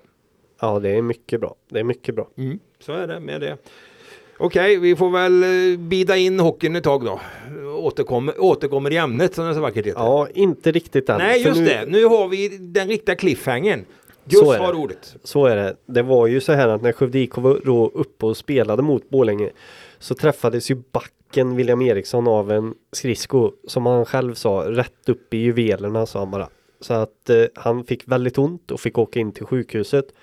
[0.62, 1.56] ja, det är mycket bra.
[1.70, 2.28] Det är mycket bra.
[2.38, 3.58] Mm, så är det med det.
[4.38, 7.20] Okej, vi får väl eh, bida in hockeyn ett tag då.
[7.78, 10.00] Återkommer, återkommer i ämnet som det så vackert heter.
[10.00, 11.18] Ja, inte riktigt än.
[11.18, 11.86] Nej, just nu, det.
[11.88, 13.86] Nu har vi den riktiga cliffhangern.
[14.26, 14.58] Så Just det.
[14.58, 15.16] har ordet.
[15.24, 15.76] Så är det.
[15.86, 19.10] Det var ju så här att när Skövde IK var då uppe och spelade mot
[19.10, 19.50] Borlänge
[20.00, 20.76] så träffades ju
[21.30, 26.20] backen William Eriksson av en skridsko som han själv sa rätt upp i juvelerna sa
[26.20, 26.50] han bara.
[26.80, 30.14] Så att eh, han fick väldigt ont och fick åka in till sjukhuset.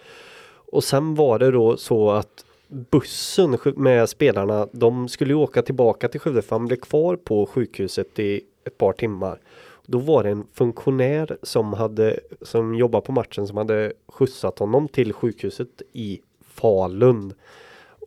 [0.73, 6.09] Och sen var det då så att bussen med spelarna, de skulle ju åka tillbaka
[6.09, 9.41] till Skövde för han blev kvar på sjukhuset i ett par timmar.
[9.87, 14.89] Då var det en funktionär som hade som jobbar på matchen som hade skjutsat honom
[14.89, 17.33] till sjukhuset i Falun.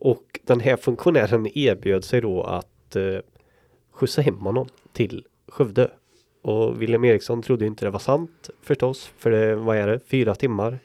[0.02, 3.19] Och den här funktionären erbjöd sig då att eh,
[3.91, 5.91] skjutsa hem honom till Skövde.
[6.41, 9.12] Och William Eriksson trodde inte det var sant förstås.
[9.17, 10.80] För det, vad är det, fyra timmar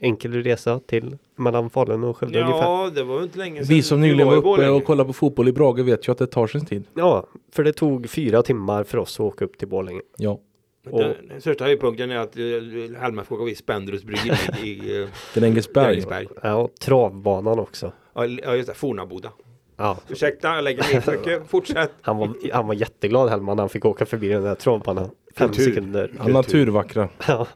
[0.00, 2.62] enkel resa till mellan Falun och Skövde ungefär.
[2.62, 3.76] Ja, det var inte länge sedan.
[3.76, 4.70] Vi som nyligen var i uppe Borlänge.
[4.70, 6.84] och kollade på fotboll i Brage vet ju att det tar sin tid.
[6.94, 10.00] Ja, för det tog fyra timmar för oss att åka upp till Borlänge.
[10.16, 10.40] Ja,
[10.90, 15.00] Och, Den, den största höjdpunkten är att uh, Halmar får åka vid Spendrus bryggeri i
[15.00, 15.86] uh, Grängesberg.
[15.86, 16.28] Grängesberg.
[16.42, 17.92] ja, och travbanan också.
[18.14, 18.74] Ja, just det.
[18.74, 19.32] Fornaboda.
[19.80, 21.42] Ja, Ursäkta, jag lägger mig mycket.
[21.50, 21.90] Fortsätt.
[22.00, 25.10] han var, han var jätteglad Hellman när han fick åka förbi den där travbanan.
[25.36, 25.64] Fem Kultur.
[25.64, 26.12] sekunder.
[26.18, 27.08] Ja, naturvackra.
[27.28, 27.46] Ja.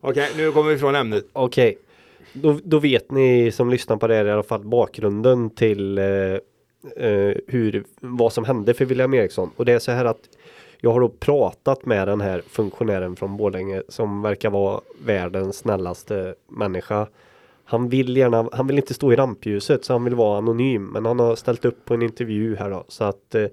[0.00, 1.24] Okej, nu kommer vi från ämnet.
[1.32, 1.78] Okej,
[2.32, 6.04] då, då vet ni som lyssnar på det här i alla fall bakgrunden till eh,
[6.96, 9.50] eh, hur, vad som hände för William Eriksson.
[9.56, 10.20] Och det är så här att
[10.80, 16.34] jag har då pratat med den här funktionären från Borlänge som verkar vara världens snällaste
[16.48, 17.06] människa.
[17.68, 21.04] Han vill gärna, han vill inte stå i rampljuset så han vill vara anonym men
[21.04, 23.46] han har ställt upp på en intervju här då så att eh,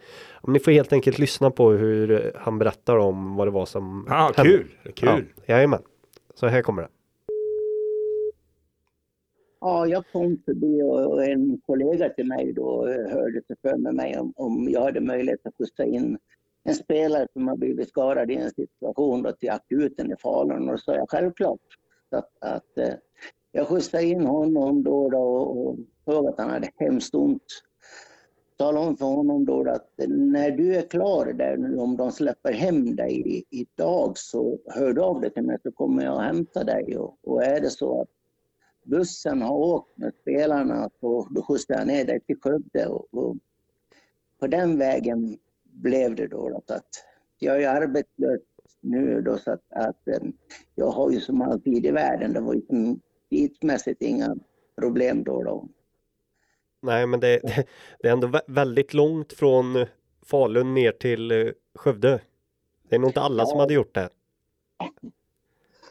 [0.48, 4.06] ni får helt enkelt lyssna på hur eh, han berättar om vad det var som
[4.10, 4.52] Ja, hände.
[4.52, 4.94] kul.
[4.94, 5.26] Kul.
[5.46, 5.82] Ja, jajamän.
[6.36, 6.88] Så här kommer det.
[9.62, 14.18] Ja, jag kom förbi och en kollega till mig då hörde sig för med mig
[14.20, 16.18] om, om jag hade möjlighet att skjutsa in
[16.64, 20.80] en spelare som har blivit skadad i en situation då till akuten i Falun och
[20.80, 21.60] så sa jag självklart
[22.12, 22.94] att, att eh,
[23.56, 27.44] jag skjutsade in honom då, då och, såg att han hade hemskt ont.
[28.58, 32.54] Talade om för honom då att när du är klar där nu, om de släpper
[32.54, 36.22] hem dig i- idag så hör du av dig till mig så kommer jag och
[36.22, 38.08] hämta dig och, och är det så att
[38.84, 42.88] bussen har åkt med spelarna så då skjutsade jag ner dig till Skövde.
[42.88, 43.38] Och, och
[44.40, 46.86] på den vägen blev det då att,
[47.40, 48.42] jag är arbetslös
[48.82, 50.30] nu då så att, att eh,
[50.76, 53.00] jag har ju som alltid i världen, det var ju som
[53.34, 54.36] tidsmässigt inga
[54.82, 55.44] problem då.
[55.44, 55.68] då.
[56.82, 57.66] Nej, men det, det,
[58.00, 59.86] det är ändå vä- väldigt långt från
[60.26, 62.22] Falun ner till eh, Skövde.
[62.90, 63.62] Det är nog inte alla som Ja.
[63.62, 64.10] hade gjort det.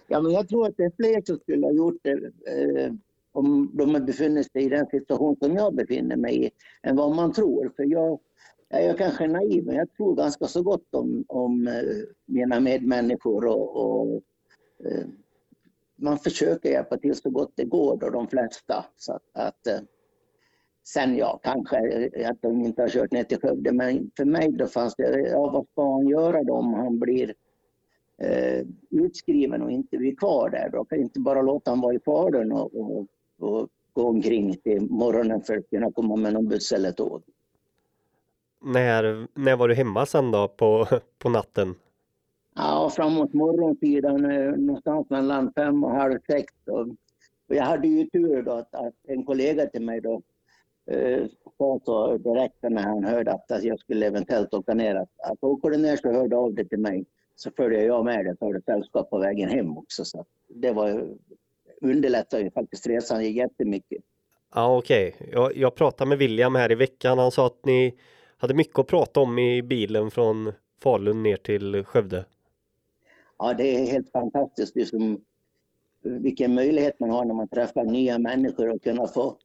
[0.06, 2.12] Ja, men jag tror att det är fler som skulle ha gjort det
[2.46, 2.92] eh,
[3.32, 6.50] om de befinner sig i den situation som jag befinner mig i
[6.82, 7.72] än vad man tror.
[7.76, 8.18] För jag,
[8.68, 11.82] jag är kanske naiv, men jag tror ganska så gott om, om eh,
[12.26, 14.22] mina medmänniskor och, och
[14.84, 15.04] eh,
[16.02, 18.84] man försöker hjälpa till så gott det går då, de flesta.
[18.96, 19.80] Så att, att eh,
[20.84, 21.76] Sen ja, kanske
[22.14, 25.20] eh, att de inte har kört ner till Skövde, men för mig då fanns det,
[25.20, 27.34] ja vad ska han göra då om han blir
[28.22, 30.70] eh, utskriven och inte blir kvar där?
[30.72, 33.06] Då kan inte bara låta honom vara i Falun och, och,
[33.38, 37.22] och gå omkring till morgonen för att kunna komma med någon buss eller tåg.
[38.64, 40.86] När, när var du hemma sen då på,
[41.18, 41.74] på natten?
[42.54, 46.52] Ja, framåt morgontiden, eh, någonstans mellan fem och halv sex.
[46.66, 46.88] Och,
[47.46, 50.22] jag hade ju tur då att, att en kollega till mig då
[50.90, 51.26] eh,
[51.58, 55.44] sa så direkt när han hörde att, att jag skulle eventuellt åka ner att, att
[55.44, 57.04] åker du ner så hör du av dig till mig
[57.36, 60.04] så följer jag med dig tar du sällskap på vägen hem också.
[60.04, 61.08] Så det var
[61.80, 64.02] underlättade ju faktiskt resan jättemycket.
[64.54, 65.28] Ja okej, okay.
[65.32, 67.18] jag, jag pratade med William här i veckan.
[67.18, 67.94] Han sa att ni
[68.36, 72.24] hade mycket att prata om i bilen från Falun ner till Skövde.
[73.42, 75.20] Ja, det är helt fantastiskt liksom,
[76.02, 79.36] vilken möjlighet man har när man träffar nya människor och kunna få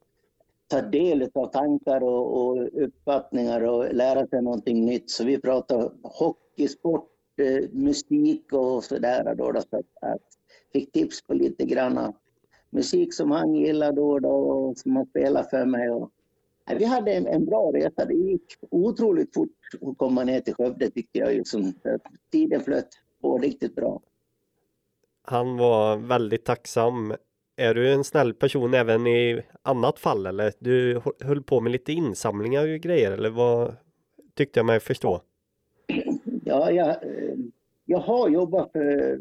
[0.66, 5.10] ta del av tankar och, och uppfattningar och lära sig någonting nytt.
[5.10, 9.34] Så vi pratar hockey, sport, eh, musik och sådär.
[9.34, 10.22] Då, då, så att, att
[10.72, 12.12] fick tips på lite grann
[12.70, 15.90] musik som han gillar då och då och som han spelar för mig.
[15.90, 16.10] Och,
[16.70, 18.04] eh, vi hade en, en, bra resa.
[18.04, 21.34] Det gick otroligt fort att komma ner till Skövde tyckte jag.
[21.34, 21.72] Liksom.
[22.30, 22.88] Tiden flöt
[23.20, 24.00] på riktigt bra.
[25.22, 27.14] Han var väldigt tacksam.
[27.56, 30.52] Är du en snäll person även i annat fall eller?
[30.58, 33.76] Du höll på med lite insamlingar och grejer eller vad
[34.34, 35.20] tyckte jag mig förstå?
[36.44, 36.96] Ja, jag,
[37.84, 39.20] jag har jobbat för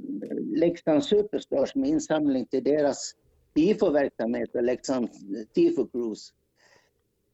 [0.58, 3.16] Leksands Superstars med insamling till deras
[3.56, 5.10] tifo-verksamhet och Leksand
[5.54, 6.34] Tifo Cruise.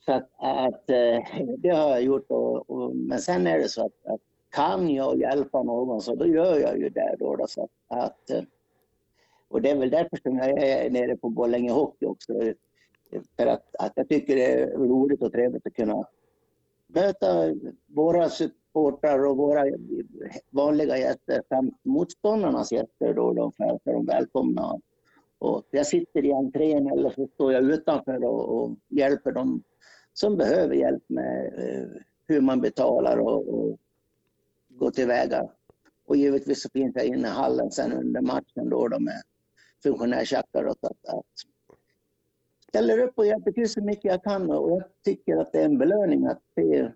[0.05, 2.25] Så att, att, eh, det har jag gjort.
[2.27, 4.21] Och, och, men sen är det så att, att,
[4.53, 7.15] kan jag hjälpa någon så då gör jag ju det.
[7.19, 8.45] Då, då så att, att,
[9.47, 12.33] och det är väl därför som jag är nere på Borlänge Hockey också.
[13.37, 16.07] För att, att jag tycker det är roligt och trevligt att kunna
[16.87, 17.53] möta
[17.87, 19.65] våra supportrar och våra
[20.49, 24.79] vanliga gäster samt motståndarnas gäster då de för att de välkomna.
[25.39, 29.63] Och jag sitter i entrén eller så står jag utanför och, och hjälper dem
[30.13, 31.87] som behöver hjälp med eh,
[32.27, 33.77] hur man betalar och, och
[34.77, 35.49] gå tillväga.
[36.05, 39.21] Och givetvis så finns jag inne i hallen sen under matchen då, då med
[39.83, 40.77] funktionärstjackar och
[42.67, 45.65] ställer upp och hjälper till så mycket jag kan och jag tycker att det är
[45.65, 46.91] en belöning att se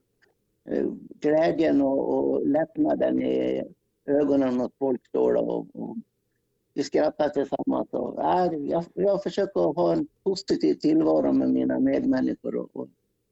[0.66, 0.86] eh,
[1.20, 3.64] glädjen och, och lättnaden i
[4.06, 5.98] ögonen hos folk då, då och, och
[6.74, 7.88] vi skrattar tillsammans.
[7.92, 12.88] Och, äh, jag, jag försöker ha en positiv tillvaro med mina medmänniskor och, och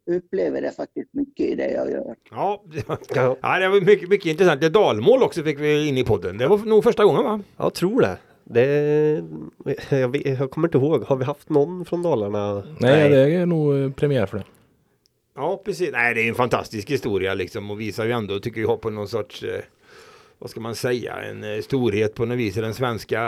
[0.08, 2.16] upplever det faktiskt mycket i det jag gör.
[2.32, 2.64] Ja,
[3.16, 4.62] ja det var mycket, mycket intressant.
[4.62, 6.38] Det dalmål också fick vi in i podden.
[6.38, 7.42] Det var nog första gången va?
[7.58, 8.18] Jag tror det.
[8.44, 8.66] Det,
[9.90, 12.54] jag, jag kommer inte ihåg, har vi haft någon från Dalarna?
[12.56, 13.10] Nej, Nej.
[13.10, 14.44] det är nog eh, premiär för det.
[15.36, 15.90] Ja, precis.
[15.92, 19.08] Nej, det är en fantastisk historia liksom och visar ju ändå, tycker jag, på någon
[19.08, 19.62] sorts eh,
[20.46, 23.22] vad ska man säga, en eh, storhet på något vis i den svenska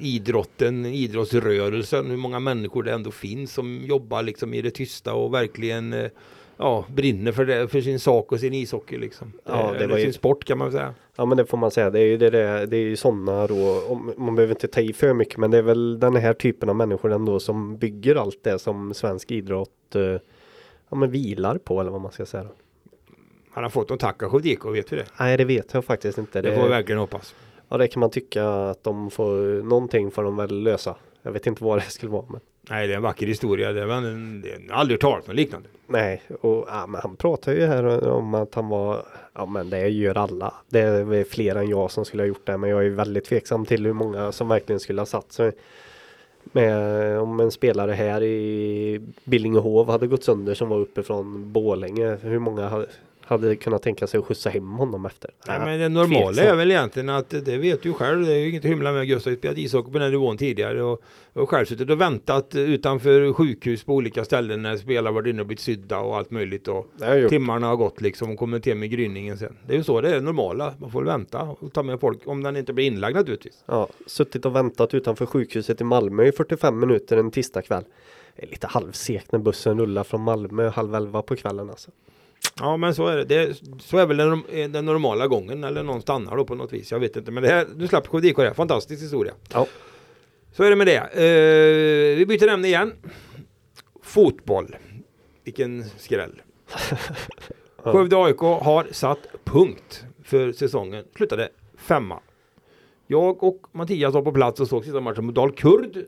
[0.00, 5.34] idrotten, idrottsrörelsen, hur många människor det ändå finns som jobbar liksom i det tysta och
[5.34, 6.10] verkligen
[6.56, 9.32] ja, brinner för, det, för sin sak och sin ishockey liksom.
[9.44, 10.04] Ja, det var ju...
[10.04, 10.94] sin sport kan man säga.
[11.16, 11.90] Ja men det får man säga.
[11.90, 13.82] Det är ju det, det, det är ju sådana då.
[14.16, 16.76] Man behöver inte ta i för mycket men det är väl den här typen av
[16.76, 20.02] människor ändå som bygger allt det som svensk idrott eh,
[20.88, 22.44] ja, men vilar på eller vad man ska säga.
[22.44, 22.50] Då.
[23.56, 24.70] Har han fått någon tack av Sjödiko?
[24.70, 25.04] Vet vi det?
[25.20, 26.42] Nej det vet jag faktiskt inte.
[26.42, 27.34] Det, det får vi verkligen hoppas.
[27.68, 30.94] Ja det kan man tycka att de får någonting får de väl lösa.
[31.22, 32.24] Jag vet inte vad det skulle vara.
[32.28, 32.40] Men...
[32.70, 33.72] Nej, det är en vacker historia.
[33.72, 35.68] Det var en, det aldrig talat något liknande.
[35.86, 39.02] Nej, och ja, men han pratar ju här om att han var,
[39.34, 40.54] ja men det gör alla.
[40.68, 43.66] Det är fler än jag som skulle ha gjort det, men jag är väldigt tveksam
[43.66, 45.52] till hur många som verkligen skulle ha satt sig.
[46.52, 52.38] Med, om en spelare här i Billingehov hade gått sönder som var uppifrån Bålänge, hur
[52.38, 52.86] många hade,
[53.26, 55.30] hade kunnat tänka sig att skjutsa hem honom efter.
[55.48, 56.52] Nej, men det normala Fetsam.
[56.52, 58.26] är väl egentligen att det vet du själv.
[58.26, 59.06] Det är ju inget hymla med.
[59.06, 63.84] Gustav spelat ishockey på den nivån tidigare och, och själv suttit och väntat utanför sjukhus
[63.84, 66.86] på olika ställen när spelare varit inne och blivit sydda och allt möjligt och
[67.28, 69.56] timmarna har gått liksom och kommit hem med gryningen sen.
[69.66, 70.74] Det är ju så det är det normala.
[70.78, 73.64] Man får vänta och ta med folk om den inte blir inlagd naturligtvis.
[73.66, 77.84] Ja, suttit och väntat utanför sjukhuset i Malmö i 45 minuter en tisdagkväll.
[78.36, 81.90] Det är lite halvsekt när bussen rullar från Malmö halv elva på kvällen alltså.
[82.58, 83.24] Ja men så är det.
[83.24, 86.92] det så är väl den, den, normala gången eller någon stannar då på något vis.
[86.92, 88.54] Jag vet inte men det här, du slapp KDK det.
[88.54, 89.34] Fantastisk historia.
[89.52, 89.66] Ja.
[90.52, 91.00] Så är det med det.
[91.00, 92.92] Uh, vi byter ämne igen.
[94.02, 94.76] Fotboll.
[95.44, 96.42] Vilken skräll.
[97.76, 101.04] Skövde AIK har satt punkt för säsongen.
[101.16, 102.20] Slutade femma.
[103.06, 106.04] Jag och Mattias var på plats och såg sista matchen mot Dalkurd.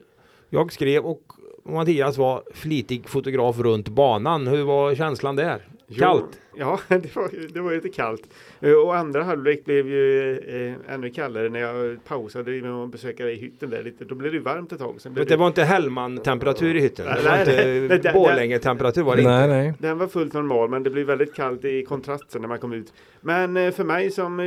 [0.50, 1.22] Jag skrev och
[1.64, 4.46] Mattias var flitig fotograf runt banan.
[4.46, 5.68] Hur var känslan där?
[5.98, 6.40] Kallt?
[6.54, 8.22] Jo, ja, det var, det var lite kallt.
[8.60, 13.24] Eh, Och andra halvlek blev ju eh, ännu kallare när jag pausade med att besöka
[13.24, 14.04] dig i hytten där lite.
[14.04, 14.94] Då blev det varmt ett tag.
[15.00, 17.06] Sen blev Det var inte Hellman-temperatur i hytten?
[17.06, 19.46] Det var Nej, nej, nej, inte det- Borlänge-temperatur var det inte?
[19.46, 19.72] Nej, nej.
[19.78, 22.92] Den var fullt normal men det blev väldigt kallt i kontrasten när man kom ut.
[23.20, 24.46] Men eh, för mig som, eh,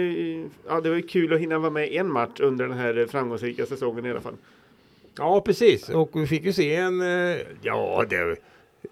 [0.68, 3.66] ja det var ju kul att hinna vara med en match under den här framgångsrika
[3.66, 4.36] säsongen i alla fall.
[5.18, 5.90] Ja, precis.
[5.90, 7.00] Och vi fick ju se en...
[7.62, 8.36] Ja, det,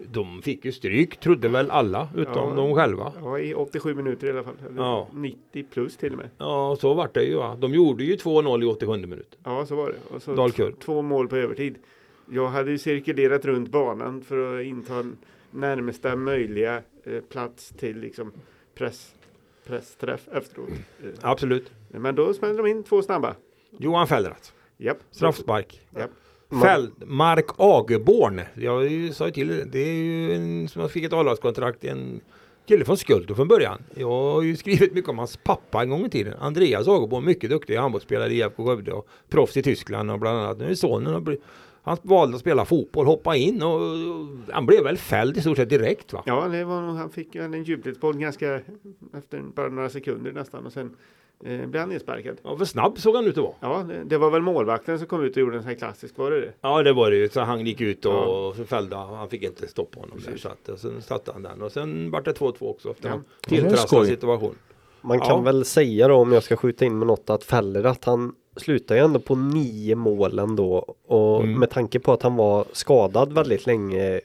[0.08, 2.54] de fick ju stryk, trodde väl alla, utom Ja.
[2.54, 3.12] de själva.
[3.22, 4.54] Ja, i 87 minuter i alla fall.
[4.68, 5.08] Eller Ja.
[5.12, 6.30] 90 plus till och med.
[6.38, 7.36] Ja, så vart det ju.
[7.36, 7.56] Va?
[7.60, 9.38] De gjorde ju 2-0 i 87 minut.
[9.44, 10.14] Ja, så var det.
[10.14, 10.78] Och så Dalkurd.
[10.78, 11.78] två mål på övertid.
[12.32, 15.04] Jag hade ju cirkulerat runt banan för att inta
[15.50, 18.32] närmsta möjliga eh, plats till liksom
[18.74, 19.14] press,
[19.66, 20.68] pressträff efteråt.
[21.02, 21.70] Eh, Absolut.
[21.88, 23.34] Men då smällde de in två snabba.
[23.78, 24.50] Johan Fellrath.
[24.76, 24.98] Japp.
[25.10, 25.80] Straffspark.
[25.96, 26.10] Japp.
[26.50, 28.40] Fäll, Mark Agerborn.
[28.54, 31.84] Jag sa ju till det är ju en som fick ett A-lagskontrakt.
[31.84, 32.20] En
[32.66, 33.82] kille från Skulto från början.
[33.94, 36.34] Jag har ju skrivit mycket om hans pappa en gång i tiden.
[36.40, 40.58] Andreas Agerborn, mycket duktig handbollsspelare i IFK Skövde och proffs i Tyskland och bland annat.
[40.58, 41.28] Nu är sonen och
[41.82, 43.80] han valde att spela fotboll, hoppa in och
[44.52, 46.22] han blev väl fälld i stort sett direkt va?
[46.26, 48.60] Ja, det var han fick en djupledsboll ganska
[49.18, 50.96] efter bara några sekunder nästan och sen
[51.44, 52.36] eh, blev han nedsparkad.
[52.42, 53.54] Ja, för snabb såg han ut att vara.
[53.60, 56.18] Ja, det, det var väl målvakten som kom ut och gjorde en sån här klassisk,
[56.18, 56.52] var det det?
[56.60, 57.28] Ja det var det ju.
[57.28, 58.54] Så han gick ut och, Ja.
[58.66, 59.28] fällde han.
[59.28, 60.18] Fick inte stoppa honom.
[60.26, 61.62] Där, så att, och sen satte han den.
[61.62, 63.14] Och sen vart det 2-2 också efter Ja.
[63.14, 64.54] en tilltrasslad situation.
[65.00, 65.40] Man kan Ja.
[65.40, 68.94] väl säga då om jag ska skjuta in med något att Feller att han slutar
[68.94, 71.58] ju ändå på nio mål ändå och Mm.
[71.58, 74.20] med tanke på att han var skadad väldigt länge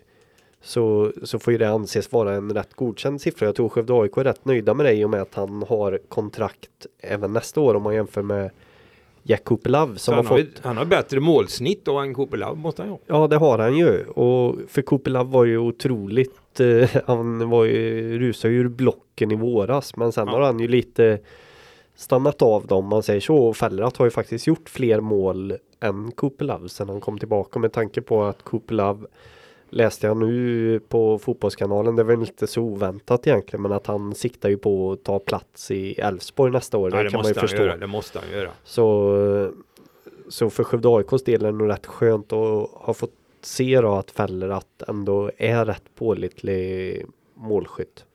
[0.65, 3.45] så, så får ju det anses vara en rätt godkänd siffra.
[3.45, 5.99] Jag tror Skövde AIK är rätt nöjda med det i och med att han har
[6.09, 8.49] kontrakt även nästa år om man jämför med
[9.27, 12.81] Jack Så som har han, har, fått han har bättre målsnitt då än Love måste
[12.81, 12.97] han ju.
[13.05, 18.19] Ja det har han ju och för Kopilov var ju otroligt eh, Han var ju
[18.19, 20.33] rusade ur blocken i våras men sen Ja.
[20.33, 21.19] har han ju lite
[21.95, 26.11] Stannat av dem man säger så och Fellerath har ju faktiskt gjort fler mål än
[26.11, 29.07] Kopilov sen han kom tillbaka med tanke på att Kopilov
[29.75, 34.49] Läste jag nu på fotbollskanalen, det var inte så oväntat egentligen men att han siktar
[34.49, 36.91] ju på att ta plats i Elfsborg nästa år.
[36.91, 37.57] Ja, det, det kan man ju förstå.
[37.57, 37.77] göra.
[37.77, 38.51] Det måste han göra.
[38.63, 39.51] Så,
[40.29, 43.95] så för Skövde AIKs del är det nog rätt skönt att ha fått se då
[43.95, 48.05] att Feller att ändå är rätt pålitlig målskytt.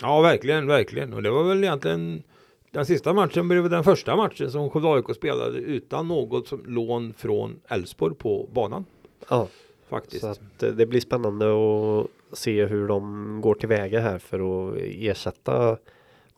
[0.00, 1.14] Ja verkligen, verkligen.
[1.14, 2.22] Och det var väl egentligen
[2.70, 7.14] den sista matchen blev den första matchen som Skövde AIK spelade utan något som lån
[7.14, 8.84] från Elfsborg på banan.
[9.28, 9.48] Ja,
[9.88, 10.20] Faktiskt.
[10.20, 15.76] så att det blir spännande att se hur de går tillväga här för att ersätta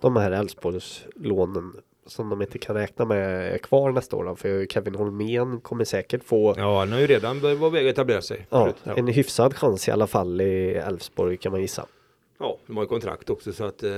[0.00, 1.72] de här Elfsborgslånen
[2.07, 4.24] som de inte kan räkna med är kvar nästa år.
[4.24, 7.87] Då, för Kevin Holmén kommer säkert få Ja, han har ju redan börjat vara väg
[7.88, 8.46] att etablera sig.
[8.50, 8.94] ja, ja.
[8.96, 11.87] en hyfsad chans i alla fall i Elfsborg kan man gissa.
[12.38, 13.90] ja, de har ju kontrakt också så att eh,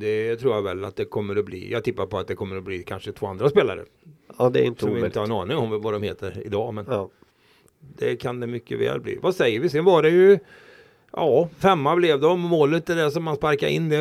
[0.00, 1.72] det tror jag väl att det kommer att bli.
[1.72, 3.84] Jag tippar på att det kommer att bli kanske två andra spelare
[4.38, 5.06] Ja, det är inte som vi omöjligt.
[5.10, 6.74] inte har en aning om vad de heter idag.
[6.74, 7.10] Men Ja.
[7.98, 9.18] Det kan det mycket väl bli.
[9.22, 9.68] Vad säger vi?
[9.68, 10.38] Sen var det ju
[11.16, 12.40] Ja, femma blev de.
[12.40, 13.88] Målet är det som man sparkar in.
[13.88, 13.96] Det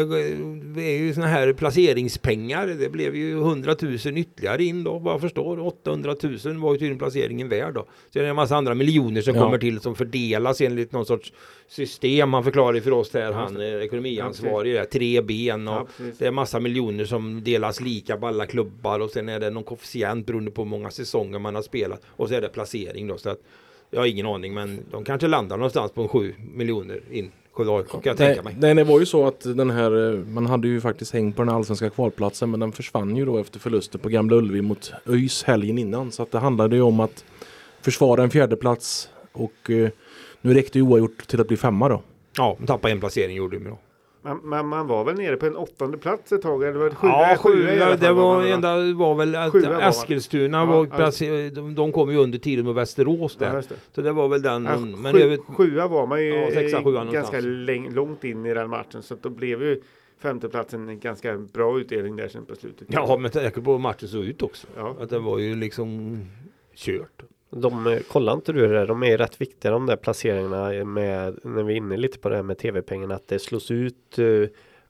[0.82, 2.68] är ju såna här placeringspengar.
[2.68, 5.60] Det blev ju 100 000 ytterligare in då, vad jag förstår.
[5.60, 6.16] 800
[6.46, 7.86] 000 var ju tydligen placeringen värd då.
[8.14, 9.44] Det är en massa andra miljoner som Ja.
[9.44, 11.34] kommer till som fördelas enligt någon sorts
[11.68, 12.34] system.
[12.34, 15.88] Han förklarar för oss här, han är ekonomiansvarig, där, tre ben och Ja,
[16.20, 19.64] det är massa miljoner som delas lika på alla klubbar och sen är det någon
[19.64, 23.18] koefficient beroende på hur många säsonger man har spelat och så är det placering då.
[23.18, 23.40] Så att,
[23.94, 27.32] jag har ingen aning men de kanske landar någonstans på en 7 miljoner in.
[27.56, 28.56] Kan jag tänka mig.
[28.60, 31.42] Nej, det var ju så att den här, eh, man hade ju faktiskt hängt på
[31.42, 35.44] den allsvenska kvalplatsen men den försvann ju då efter förluster på Gamla Ullevi mot ÖIS
[35.44, 36.12] helgen innan.
[36.12, 37.26] Så att det handlade ju om att
[37.82, 39.90] försvara en fjärdeplats och eh,
[40.42, 42.02] nu räckte ju oavgjort till att bli femma då.
[42.38, 43.78] Ja, de tappade en placering gjorde de då.
[44.26, 46.64] Man, man, man var väl nere på en åttonde plats ett tag?
[46.64, 48.48] Eller var det sjua, Ja, sjua i alla sju, det var, man, va?
[48.50, 49.82] enda var väl att Sjua var.
[49.82, 50.98] Eskilstuna var ja.
[50.98, 53.48] placer- de, de kom ju under tiden med Västerås där.
[53.48, 53.76] Ja, det.
[53.96, 54.66] så det var väl den.
[54.66, 58.46] Ja, men sju, vet, sjua var man ju Ja, sexa, sjua ganska läng, långt in
[58.46, 59.04] i den matchen.
[59.04, 59.82] Så att då blev ju
[60.20, 62.88] femteplatsen en ganska bra utdelning där sen på slutet.
[62.92, 64.68] ja, men tänk på hur matchen såg ut också.
[64.78, 64.96] Ja.
[65.00, 66.20] Att det var ju liksom
[66.76, 67.24] kört.
[67.56, 68.86] De, eh, kollar inte du det?
[68.86, 72.36] De är rätt viktiga de där placeringarna med, när vi är inne lite på det
[72.36, 74.26] här med tv-pengarna, att det slås ut eh,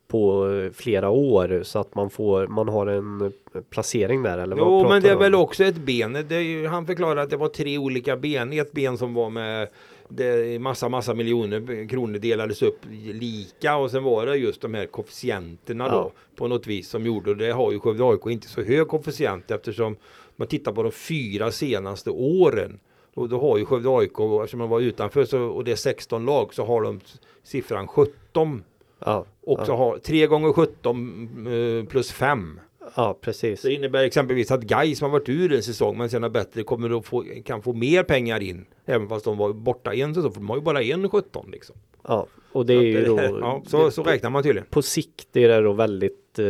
[0.08, 3.34] på eh, flera år så att man får, man har en
[3.70, 6.26] placering där eller vad Jo, men det är väl också ett ben.
[6.30, 8.54] Ju, han förklarade att det var tre olika ben.
[8.54, 9.68] Ett ben som var med
[10.10, 12.80] det, massa, massa miljoner kronor delades upp
[13.14, 15.92] lika och sen var det just de här koefficienterna Ja.
[15.92, 18.88] då på något vis som gjorde och det har ju Skövde AIK inte så hög
[18.88, 19.96] koefficient eftersom
[20.36, 22.80] man tittar på de fyra senaste åren
[23.14, 26.26] Och då har ju Skövde AIK, eftersom man var utanför så, och det är 16
[26.26, 27.00] lag så har de
[27.44, 28.64] siffran 17.
[29.00, 32.60] Ja, Och ja, så har 3 gånger 17 eh, plus 5.
[32.96, 33.62] ja precis.
[33.62, 36.64] Det innebär exempelvis att Gais som har varit ur en säsong men sen har bättre
[36.64, 38.66] kommer att få, kan få mer pengar in.
[38.86, 41.76] Även fast de var borta en säsong för de har ju bara en 17 liksom.
[42.08, 44.68] Ja, och det är ju då ja, så, så räknar man tydligen.
[44.70, 46.46] på sikt är det då väldigt eh,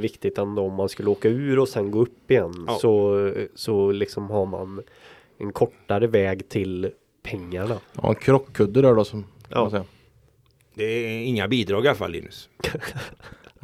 [0.00, 2.78] viktigt ändå om man skulle åka ur och sen gå upp igen Ja.
[2.80, 4.82] så, så liksom har man
[5.38, 6.90] en kortare väg till
[7.22, 7.78] pengarna.
[8.02, 9.60] Ja, en krockkudde där då som Ja.
[9.60, 9.84] man säga.
[10.74, 12.48] Det är inga bidrag i alla fall Linus.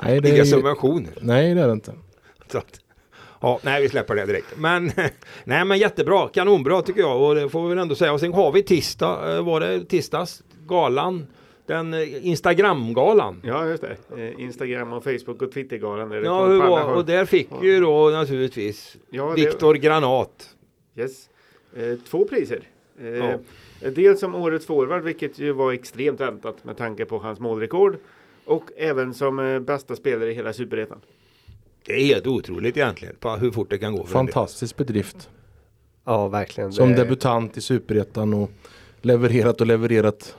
[0.04, 0.50] Nej, det är Inga ju...
[0.50, 1.12] subventioner.
[1.20, 1.92] Nej, det är det inte.
[2.52, 2.80] Så att,
[3.40, 4.46] ja, nej, vi släpper det direkt.
[4.56, 4.92] Men,
[5.44, 8.12] nej, men jättebra, kanonbra tycker jag och det får vi väl ändå säga.
[8.12, 11.26] Och sen har vi tisdag, eh, var det tisdags, galan,
[11.66, 13.40] den eh, Instagram-galan.
[13.44, 14.22] Ja, just det.
[14.22, 16.10] Eh, Instagram och Facebook och Twittergalan.
[16.24, 20.50] Ja, hur var, och där fick ju då naturligtvis Ja, det- Viktor Granat.
[20.96, 21.28] Yes.
[21.76, 22.60] Eh, två priser.
[23.00, 23.38] Eh, Ja.
[23.90, 27.96] Dels som årets forward, vilket ju var extremt väntat med tanke på hans målrekord.
[28.44, 30.98] Och även som eh, bästa spelare i hela Superettan.
[31.86, 34.04] Det är helt otroligt egentligen på hur fort det kan gå.
[34.04, 35.28] Fantastisk bedrift.
[36.04, 36.72] Ja, verkligen.
[36.72, 38.50] Som Det- debutant i Superettan och
[39.02, 40.36] levererat och levererat.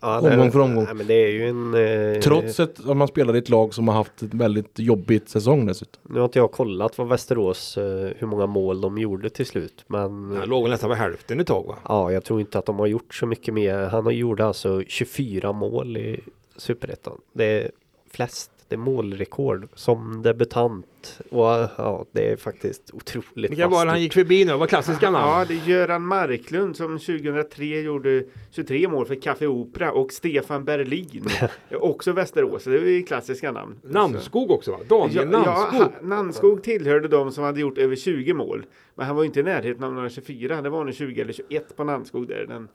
[0.00, 0.84] Ja, det- omgång för omgång.
[0.84, 1.74] Nej, men det är ju en...
[2.14, 5.66] Eh, Trots att man spelar i ett lag som har haft ett väldigt jobbigt säsong
[5.66, 6.02] dessutom.
[6.08, 9.84] Nu har inte jag kollat vad Västerås, eh, hur många mål de gjorde till slut.
[9.86, 11.76] Men Han låg väl nästan på hälften ett tag va?
[11.88, 13.78] ja, jag tror inte att de har gjort så mycket mer.
[13.78, 16.20] Han har gjort alltså 24 mål i
[16.56, 17.20] Superettan.
[17.32, 17.70] Det är
[18.10, 18.50] flest.
[18.70, 21.20] Det är målrekord som debutant.
[21.30, 21.44] Och
[21.78, 24.50] ja, det är faktiskt otroligt Vilka var han gick förbi nu?
[24.52, 25.46] Det var klassiska Ja, namn.
[25.48, 31.24] det är Göran Marklund som 2003 gjorde 23 mål för Café Opera och Stefan Berlin.
[31.72, 33.76] också Västerås, det är ju klassiska namn.
[33.82, 34.78] Namnskog också va?
[34.88, 35.80] Ja, Daniel ja, Namnskog.
[35.80, 38.66] ha- Namnskog tillhörde de som hade gjort över 20 mål.
[38.94, 40.62] Men han var inte i närheten av några 24.
[40.62, 42.68] Det var nog 20 eller 21 på Namnskog där, den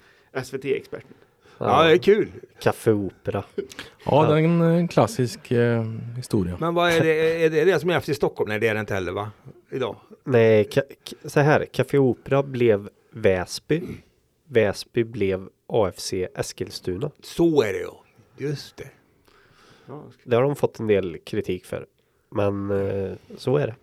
[0.44, 1.14] SVT-experten.
[1.58, 2.32] Ja, det är kul.
[2.60, 3.44] Café Opera.
[4.06, 5.84] Ja, det är en eh, klassisk eh,
[6.16, 6.58] historia.
[6.60, 8.50] Men vad är det, är det det som är efter i Stockholm?
[8.50, 9.32] Nej, det är det inte heller va?
[9.72, 9.96] Idag.
[10.24, 11.66] Nej, ka- så här.
[11.66, 13.82] Café Opera blev Väsby.
[14.48, 17.12] Väsby blev AFC Eskilstuna.
[17.24, 18.04] Så är det ja.
[18.38, 18.90] Just det.
[20.24, 21.86] Det har de fått en del kritik för.
[22.30, 23.76] Men eh, så är det.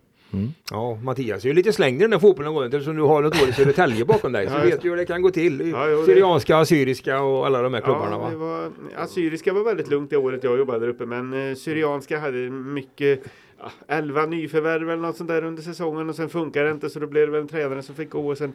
[0.70, 3.42] Ja, Mattias är ju lite slängd i den där fotbollen går eftersom du har något
[3.42, 4.46] år i Södertälje bakom dig.
[4.46, 5.70] Så Ja, just vet du hur det kan gå till.
[5.70, 8.30] Ja, jo, Syrianska, assyriska och alla de här klubbarna Ja, va?
[8.30, 12.18] det var, assyriska var väldigt lugnt det året jag jobbade där uppe men eh, Syrianska
[12.18, 13.20] hade mycket
[13.58, 16.98] ja, 11 nyförvärv eller något sånt där under säsongen och sen funkar det inte så
[17.00, 18.52] då blev det väl en tränare som fick gå och sen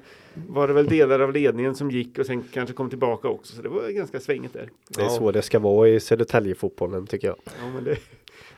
[0.47, 3.61] var det väl delar av ledningen som gick och sen kanske kom tillbaka också så
[3.61, 4.69] det var ganska svängigt där.
[4.89, 5.09] Det är Ja.
[5.09, 7.37] så det ska vara i Södertälje-fotbollen tycker jag.
[7.45, 7.97] Ja, men det,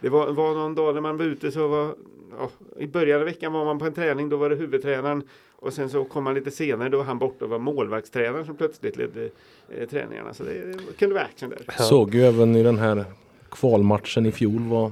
[0.02, 1.96] det var, var någon dag när man var ute så var
[2.38, 5.24] ja, i början av veckan var man på en träning då var det huvudtränaren
[5.56, 8.56] och sen så kom man lite senare då var han borta och var målvaktstränaren som
[8.56, 9.30] plötsligt ledde
[9.70, 11.84] eh, träningarna så det, det kunde vara action där.
[11.84, 13.06] Såg ju även i den här
[13.52, 14.92] kvalmatchen i fjol vad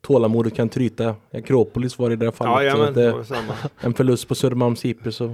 [0.00, 1.14] tålamodet kan tryta.
[1.32, 2.52] Akropolis var i det fallet.
[2.52, 3.54] Ja, ja så men att det det, var samma.
[3.80, 5.26] en förlust på Södermalms IP så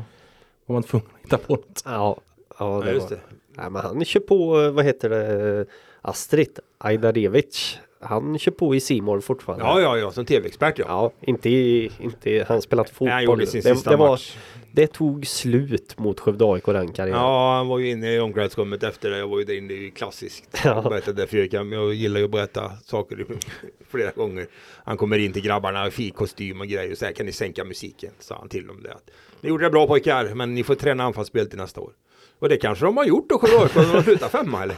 [0.66, 1.82] var man tvungen att hitta på något.
[1.84, 2.16] Ja,
[2.58, 3.16] ja, det Ja, just var.
[3.16, 3.22] det.
[3.56, 5.66] Nej, men han kör på, eh, vad heter det,
[6.02, 7.78] Astrid Ajdarevic.
[8.00, 9.64] Han kör på i Simor fortfarande.
[9.64, 10.84] Ja, ja, ja, som tv-expert ja.
[10.88, 13.06] Ja, inte, inte han spelat fotboll.
[13.08, 14.36] Nej, han gjorde sin det, sista det, var, match.
[14.72, 17.20] det tog slut mot Skövde AIK den karriären.
[17.20, 19.18] Ja, han var ju inne i omklädningsrummet efter det.
[19.18, 20.60] Jag var ju där inne i klassiskt.
[20.64, 20.74] Ja.
[20.74, 21.52] Jag berättade för Erik.
[21.52, 23.26] Jag gillar ju att berätta saker
[23.88, 24.46] flera gånger.
[24.84, 28.10] Han kommer in till grabbarna i fikkostym och grejer och säger kan ni sänka musiken?
[28.18, 28.92] Sa han till dem det.
[28.92, 31.92] Att, ni gjorde det bra pojkar, men ni får träna anfallsspel till nästa år.
[32.38, 34.76] Och det kanske de har gjort då, Skövde AIK, när de slutar femma eller?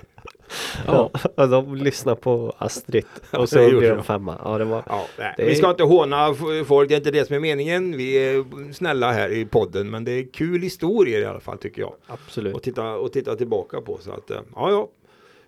[0.86, 4.40] Ja, de lyssnar på Astrid och så det blir de femma.
[4.44, 4.82] Ja, det var...
[4.88, 5.06] Ja.
[5.16, 6.34] Det Vi är- ska inte håna
[6.66, 7.96] folk, det är inte det som är meningen.
[7.96, 11.82] Vi är snälla här i podden, men det är kul historier i alla fall tycker
[11.82, 11.94] jag.
[12.06, 12.54] Absolut.
[12.54, 13.98] och titta, och titta tillbaka på.
[14.00, 14.88] Så att, eh, ja, ja,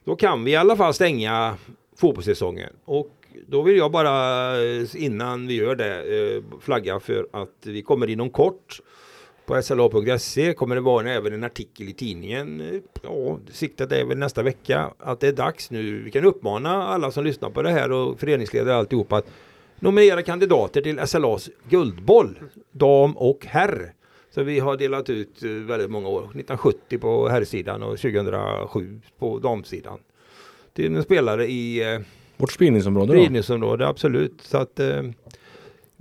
[0.05, 1.55] då kan vi i alla fall stänga
[1.97, 2.71] fotbollssäsongen.
[2.85, 3.11] Och
[3.47, 8.11] då vill jag bara eh, innan vi gör det eh, flagga för att vi kommer
[8.11, 8.81] inom kort
[9.47, 12.83] på sla.se kommer det vara även en artikel i tidningen.
[13.03, 16.03] Ja, siktet är väl nästa vecka att det är dags nu.
[16.03, 19.27] Vi kan uppmana alla som lyssnar på det här och föreningsledare och alltihopa att
[19.81, 22.39] nominera kandidater till SLAs guldboll,
[22.73, 23.95] dam och herr.
[24.31, 26.21] Så vi har delat ut eh, väldigt många år.
[26.21, 29.99] 1970 på herrsidan och 2007 på damsidan.
[30.73, 32.01] Till en spelare i eh,
[32.37, 34.41] Vårt spridningsområde spridningsområde, absolut.
[34.43, 35.03] Så att eh,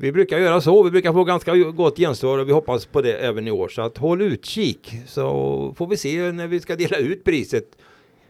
[0.01, 0.83] vi brukar göra så.
[0.83, 3.67] Vi brukar få ganska gott gensvar och vi hoppas på det även i år.
[3.67, 7.65] Så att håll utkik så får vi se när vi ska dela ut priset.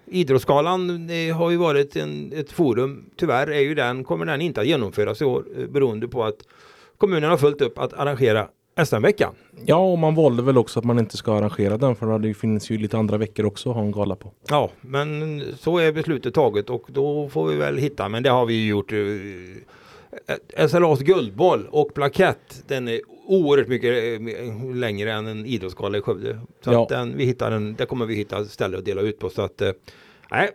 [0.06, 3.06] Idrottsgalan det har ju varit en, ett forum.
[3.18, 6.38] Tyvärr är ju den, kommer den inte att genomföras i år eh, beroende på att
[6.98, 8.48] kommunen har fullt upp att arrangera
[8.86, 9.34] SM-veckan.
[9.66, 12.70] Ja, och man valde väl också att man inte ska arrangera den för det finns
[12.70, 14.32] ju lite andra veckor också att ha en gala på.
[14.50, 18.46] Ja, men så är beslutet taget och då får vi väl hitta, men det har
[18.46, 18.92] vi ju gjort.
[20.68, 26.40] SLAs guldboll och plakett, den är oerhört mycket eh, längre än en idrottsgala i Skövde.
[26.64, 26.84] Så Ja.
[26.84, 29.30] att den, vi hittar en, där kommer vi hitta ställe att dela ut på.
[29.30, 29.72] Så att, eh,
[30.32, 30.50] nej,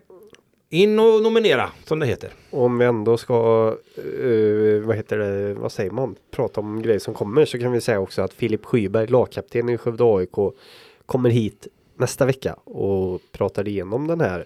[0.70, 2.30] in och nominera som det heter.
[2.50, 7.14] Om vi ändå ska, eh, vad heter det, vad säger man, prata om grejer som
[7.14, 10.54] kommer så kan vi säga också att Filip Skyberg, lagkapten i Skövde AIK,
[11.06, 14.44] kommer hit nästa vecka och pratar igenom den här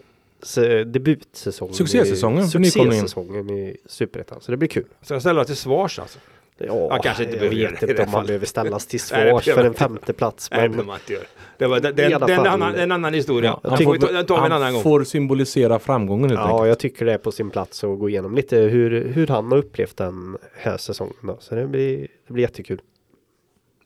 [0.86, 1.74] debutsäsongen.
[1.74, 3.08] Succésäsongen i, för nykomlingen.
[3.08, 4.40] Succésäsongen i Superettan.
[4.40, 4.84] Så det blir kul.
[5.02, 6.18] Så jag ställer till svars alltså.
[6.58, 8.98] Ja, kanske inte jag behöver vet det i inte det om man behöver ställas till
[8.98, 9.78] det svars för en man inte.
[9.78, 10.50] femte plats.
[10.50, 11.24] Nej, det Men inte göra.
[11.58, 13.60] Det var, det, det, alla det är en annan, en annan historia.
[13.62, 14.82] Ja, tycker- får vi ta, annan Han gång.
[14.82, 16.68] får symbolisera framgången helt ja, enkelt.
[16.68, 19.58] jag tycker det är på sin plats att gå igenom lite hur, hur han har
[19.58, 21.14] upplevt den här säsongen.
[21.22, 21.36] Då.
[21.40, 22.80] Så det blir, det blir jättekul.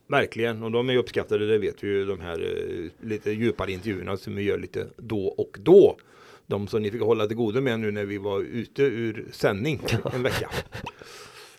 [0.09, 4.17] Verkligen, och de är uppskattade, det vet vi ju, de här eh, lite djupare intervjuerna
[4.17, 5.97] som vi gör lite då och då.
[6.53, 9.81] De som ni fick hålla till godo med nu när vi var ute ur sändning
[10.15, 10.51] en vecka.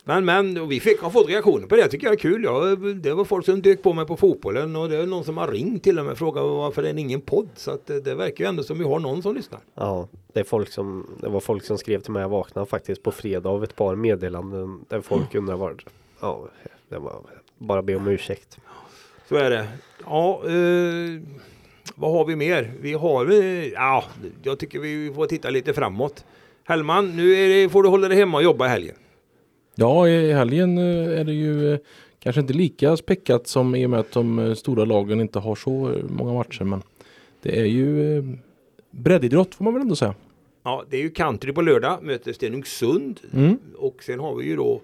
[0.04, 2.44] Men, men och vi fick ha fått reaktioner på det, tycker jag är kul.
[2.44, 5.38] Ja, det var folk som dök på mig på fotbollen och det är någon som
[5.38, 7.48] har ringt till och med och frågat varför det är ingen podd.
[7.56, 9.60] Så att det, det verkar ju ändå som vi har någon som lyssnar.
[9.74, 13.02] Ja, det, är folk som, det var folk som skrev till mig, jag vaknade faktiskt
[13.02, 15.76] på fredag av ett par meddelanden där folk undrar var,
[16.20, 16.48] ja,
[16.88, 17.20] det var
[17.58, 18.58] bara be om ursäkt.
[19.28, 19.68] Så är det.
[20.04, 21.20] Ja, eh,
[21.94, 22.72] vad har vi mer?
[22.80, 24.04] Vi har, eh, ja,
[24.42, 26.24] jag tycker vi får titta lite framåt.
[26.64, 28.96] Hellman, nu det, får du hålla dig hemma och jobba i helgen.
[29.74, 31.78] Ja, i helgen eh, är det ju eh,
[32.18, 35.94] kanske inte lika späckat som i och med att de stora lagen inte har så
[36.08, 36.64] många matcher.
[36.64, 36.82] Men
[37.42, 38.22] det är ju
[38.90, 40.14] breddidrott får man väl ändå säga.
[40.62, 43.20] Ja, det är ju country på lördag, möter Stenungsund.
[43.32, 43.58] Mm.
[43.76, 44.80] Och sen har vi ju då,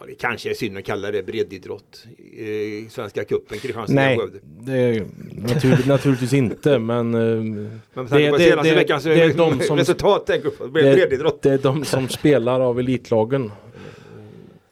[0.00, 2.04] ja, det kanske är synd att kalla det breddidrott,
[2.38, 4.18] eh, Svenska cupen, Kristianstad Nej,
[4.60, 6.78] det är naturligt, naturligtvis inte.
[6.78, 11.42] Men eh, Men Det- det- det- veckans det är de som- resultat, tänker på breddidrott.
[11.42, 13.42] det är de som spelar av elitlagen.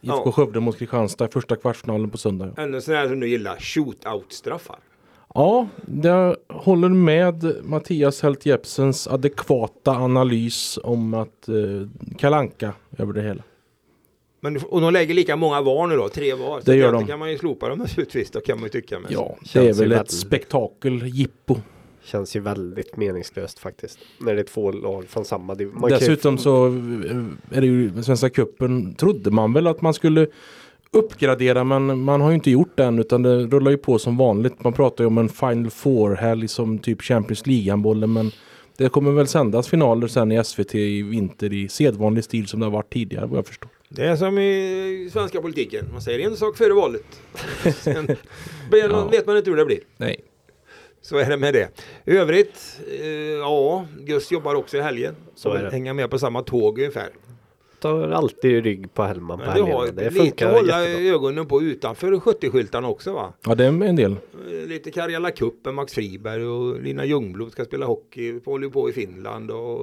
[0.01, 0.31] IFK Ja.
[0.31, 2.53] Skövde mot Kristianstad i första kvartsfinalen på söndag.
[2.57, 4.75] En sån här som du gillar, shootout-straffar.
[5.33, 5.67] Ja,
[6.03, 11.55] jag håller med Mattias Helt Jepsens adekvata analys om att eh,
[12.17, 13.43] kalanka över det hela.
[14.41, 16.59] Men, och de lägger lika många var nu då, tre var.
[16.59, 17.07] Så Det gör de.
[17.07, 18.99] kan man ju slopa dem naturligtvis, då kan man ju tycka.
[18.99, 21.55] Men Ja, det är väl ett väldigt- spektakel, jippo.
[22.03, 23.99] Känns ju väldigt meningslöst faktiskt.
[24.19, 26.71] När det är två lag från samma div- man kan ju- Dessutom så eh,
[27.57, 30.27] är det ju Svenska Cupen trodde man väl att man skulle
[30.91, 34.17] uppgradera men man har ju inte gjort det än utan det rullar ju på som
[34.17, 34.63] vanligt.
[34.63, 38.31] Man pratar ju om en Final Four-helg som typ Champions League-bollen men
[38.77, 42.65] det kommer väl sändas finaler sen i SVT i vinter i sedvanlig stil som det
[42.65, 43.69] har varit tidigare vad jag förstår.
[43.89, 45.85] Det är som i svenska politiken.
[45.91, 47.21] Man säger en sak före valet.
[47.75, 48.15] Sen
[48.71, 49.07] Ja.
[49.11, 49.79] vet man inte hur det blir.
[49.97, 50.19] Nej.
[51.01, 51.69] Så är det med det.
[52.05, 55.15] I övrigt, eh, ja, Gus jobbar också i helgen.
[55.35, 55.71] Så Så är det.
[55.71, 57.09] hänga med på samma tåg ungefär.
[57.79, 59.91] Tar alltid rygg på Hellman på Men du har helgerna.
[59.91, 61.09] Det lite funkar att hålla jättebra.
[61.13, 63.33] ögonen på utanför 70-skyltarna också va?
[63.45, 64.11] Ja det är en del.
[64.11, 68.89] Eh, Lite Karjala Cup med Max Friberg och Lina Ljungblom ska spela hockey, håller på
[68.89, 69.79] i Finland och,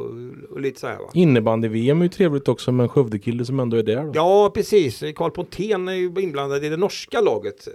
[0.51, 1.11] och lite så här va.
[1.15, 4.05] Innebandy-VM är ju trevligt också med en Skövdekille som ändå är där.
[4.05, 4.13] Då.
[4.15, 5.03] Ja, precis.
[5.17, 7.69] Karl Pontén är ju inblandad i det norska laget.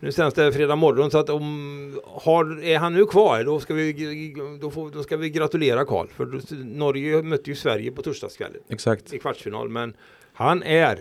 [0.00, 3.74] Nu sänds det fredag morgon så att om har, är han nu kvar då ska
[3.74, 6.06] vi, då får, då ska vi gratulera Karl.
[6.08, 9.12] För då- Norge mötte ju Sverige på torsdagskvällen Exakt.
[9.12, 9.68] i kvartsfinal.
[9.68, 9.94] Men
[10.32, 10.98] han är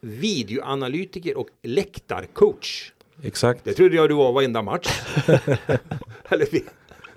[0.00, 2.92] videoanalytiker och läktarcoach.
[3.22, 3.64] Exakt.
[3.64, 4.88] Det trodde jag du var varenda match.
[6.28, 6.46] Eller,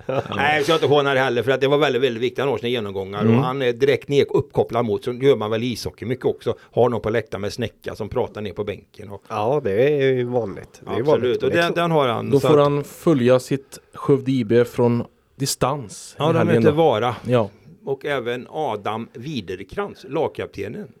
[0.36, 2.38] Nej, så jag inte hånar det heller för att det var väldigt, väldigt viktigt.
[2.38, 3.36] Han har sina genomgångar Mm.
[3.38, 6.56] och han är direkt ner, uppkopplad mot, så gör man väl i ishockey mycket också.
[6.60, 9.10] Har någon på läktaren med snäcka som pratar ner på bänken.
[9.10, 10.80] Och, Ja, det är ju vanligt.
[10.84, 11.14] Det är ju vanligt.
[11.14, 12.30] absolut, och Det den, den har han.
[12.30, 15.04] Då Så får att- han följa sitt Skövde IB från
[15.36, 16.14] distans.
[16.18, 16.72] Ja, i de heter.
[16.72, 17.16] Vara.
[17.26, 17.50] Ja,
[17.84, 20.92] Och även Adam Widerkrantz, lagkaptenen.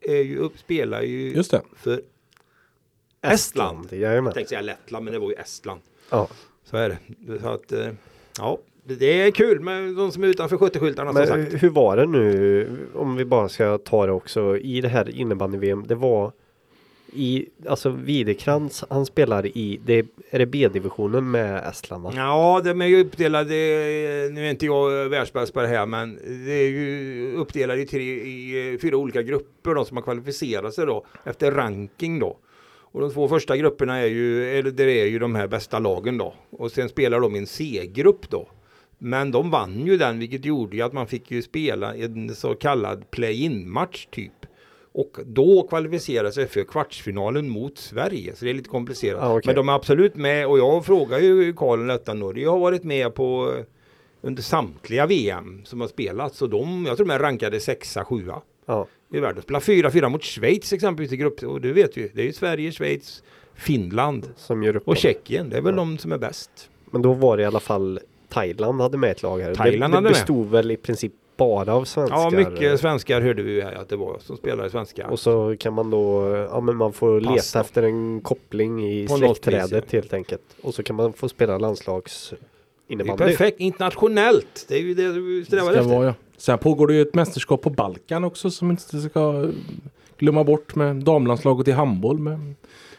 [0.00, 1.60] Är ju upp, spelar ju just det.
[1.76, 2.00] för
[3.22, 3.92] Estland.
[3.92, 4.24] Jajamän.
[4.24, 5.80] Jag tänkte säga Lettland, men det var ju Estland.
[6.10, 6.28] Ja.
[6.64, 6.98] Så är det.
[7.40, 7.88] Så att, eh,
[8.38, 11.62] ja, det- är kul med de som är utanför 70-skyltarna som sagt.
[11.62, 15.84] hur var det nu om vi bara ska ta det också i det här innebandy-VM?
[15.86, 16.32] Det var
[17.12, 22.12] i, alltså Widerkrantz, han spelar i, det, är det B-divisionen med Estland va?
[22.16, 23.54] Ja, de är ju uppdelade,
[24.32, 26.14] nu är inte jag världsbäst på det här, men
[26.46, 30.86] det är ju uppdelade i, tre, i fyra olika grupper de som har kvalificerat sig
[30.86, 32.36] då efter ranking då.
[32.92, 36.18] Och de två första grupperna är ju, eller det är ju de här bästa lagen
[36.18, 36.34] då.
[36.50, 38.48] Och sen spelar de i en C-grupp då.
[38.98, 42.54] Men de vann ju den, vilket gjorde ju att man fick ju spela en så
[42.54, 44.32] kallad play-in match typ.
[44.92, 48.36] Och då kvalificerar sig för kvartsfinalen mot Sverige.
[48.36, 49.22] Så det är lite komplicerat.
[49.22, 49.42] Ah, okej.
[49.46, 52.14] Men de är absolut med och jag frågar ju Karl om detta.
[52.14, 53.54] Norge har varit med på
[54.20, 56.38] under samtliga VM som har spelats.
[56.38, 58.86] Så de, jag tror de är rankade sexa, sjua Ja.
[59.16, 59.42] I världen.
[59.42, 61.42] Spela 4-4 mot Schweiz exempelvis i grupp.
[61.42, 63.22] Och du vet ju, det är ju Sverige, Schweiz,
[63.54, 64.96] Finland Som gör upp och.
[64.96, 65.50] Tjeckien.
[65.50, 66.70] Det är väl de som är bäst.
[66.90, 69.54] Men då var det i alla fall Thailand hade med ett lag här.
[69.54, 70.20] Thailand det, hade det med.
[70.20, 72.16] bestod väl i princip bara av svenskar.
[72.16, 75.08] Ja, mycket svenskar hörde vi här att det var som spelade svenska.
[75.08, 79.08] Och så kan man då, ja men man får Pass leta efter en koppling i
[79.08, 79.98] På släktträdet vis, ja.
[79.98, 80.42] helt enkelt.
[80.62, 83.24] Och så kan man få spela landslags det är innebandy.
[83.24, 84.64] perfekt internationellt.
[84.68, 85.94] Det är ju det du strävar Ska efter.
[85.94, 86.14] vara, ja.
[86.36, 89.48] Sen pågår det ju ett mästerskap på Balkan också som inte ska
[90.18, 92.54] glömma bort med damlandslaget i handboll med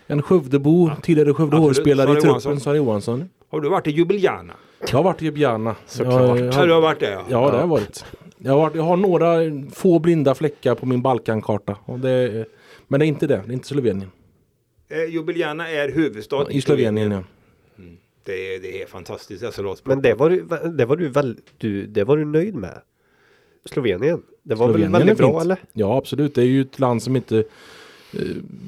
[0.07, 1.77] en Skövdebo, tidigare Skövde absolut.
[1.77, 2.59] HV-spelare i truppen, Johansson.
[2.59, 3.29] Sara Johansson.
[3.49, 4.53] Har du varit i Ljubljana?
[4.79, 5.75] Jag har varit i Ljubljana.
[5.85, 6.39] Såklart.
[6.39, 7.25] Jag, Ja, du har varit det ja.
[7.29, 8.05] ja, det har jag varit.
[8.37, 9.35] Jag har, varit, jag har några
[9.73, 11.77] få blinda fläckar på min Balkankarta.
[11.85, 12.45] Och det,
[12.87, 14.11] men det är inte det, det är inte Slovenien.
[14.89, 17.23] Eh, Ljubljana är huvudstad I Slovenien ja.
[18.23, 19.85] Det, är- det är fantastiskt lagsport.
[19.85, 22.81] Men det var du, det var du väl, du, det var du nöjd med?
[23.67, 24.21] Slovenien?
[24.43, 25.41] Det var Slovenien väl är väldigt bra fint.
[25.41, 25.57] eller?
[25.73, 27.37] Ja absolut, det är ju ett land som inte
[28.13, 28.21] eh,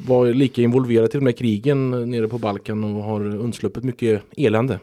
[0.07, 4.79] var lika involverat i de här krigen nere på Balkan och har undsluppit mycket elände.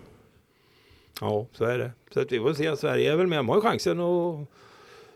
[1.21, 1.91] Ja, så är det.
[2.15, 2.77] Så att vi får se.
[2.77, 3.39] Sverige är väl med.
[3.39, 4.51] De har ju chansen och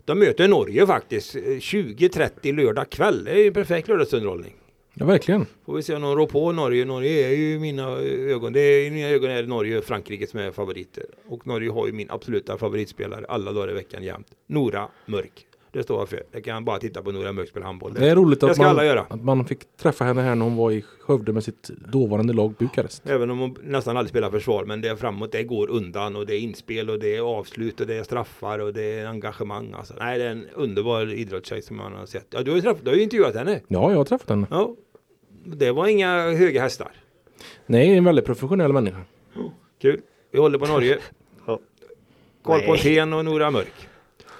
[0.05, 1.37] de möter Norge faktiskt.
[1.37, 3.25] Eh, 20.30 lördag kväll.
[3.25, 4.55] Det är ju perfekt lördagsunderhållning.
[5.01, 5.47] Ja verkligen.
[5.67, 6.85] Får vi se om de rår på Norge.
[6.85, 7.89] Norge är ju i mina
[8.33, 8.53] ögon.
[8.53, 11.05] Det är, I mina ögon är det Norge och Frankrike som är favoriter.
[11.29, 14.27] Och Norge har ju min absoluta favoritspelare alla dagar i veckan jämt.
[14.47, 15.47] Nora Mörk.
[15.73, 16.23] Det står jag för.
[16.33, 17.95] Jag kan bara titta på Nora Mörk spela handboll.
[17.95, 20.83] Det är roligt att man, att man fick träffa henne här när hon var i
[20.83, 23.03] Skövde med sitt dåvarande lag Bukarest.
[23.07, 24.65] Även om hon nästan aldrig spelar försvar.
[24.65, 27.81] Men det är framåt, det går undan och det är inspel och det är avslut
[27.81, 29.73] och det är straffar och det är engagemang.
[29.73, 29.95] Alltså.
[29.99, 32.27] Nej, det är en underbar idrottstjej som man har sett.
[32.31, 33.61] Ja, du har ju, träffat, du har ju intervjuat henne.
[33.69, 34.47] Ja, jag har träffat henne.
[34.51, 34.77] Ja.
[35.57, 36.93] Det var inga höga hästar.
[37.67, 39.01] Nej, en väldigt professionell människa.
[39.83, 40.01] Kul.
[40.33, 40.99] Vi håller på Norge.
[42.45, 42.61] Karl.
[42.67, 43.89] Pontén och Nora Mörk.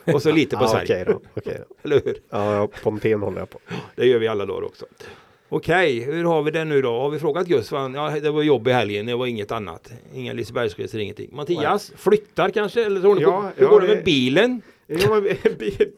[0.05, 0.85] Och så lite på Ja, Sverige.
[0.85, 1.21] okej då.
[1.35, 1.75] okej då.
[1.83, 2.17] Eller hur?
[2.31, 3.59] Ja, ja, Pontén håller jag på.
[3.97, 4.87] Det gör vi alla dagar också.
[5.53, 6.91] Okej, hur har vi det nu då?
[6.91, 7.73] Har vi frågat Gus?
[7.73, 7.89] Ja,
[8.23, 9.93] det var jobb i helgen, det var inget annat.
[10.15, 11.31] Inga Lisebergsresor, ingenting.
[11.33, 12.85] Mattias, flyttar kanske?
[12.85, 14.63] Eller tror ni på, Ja, hur ja, går det med bilen?
[14.87, 15.21] Ja,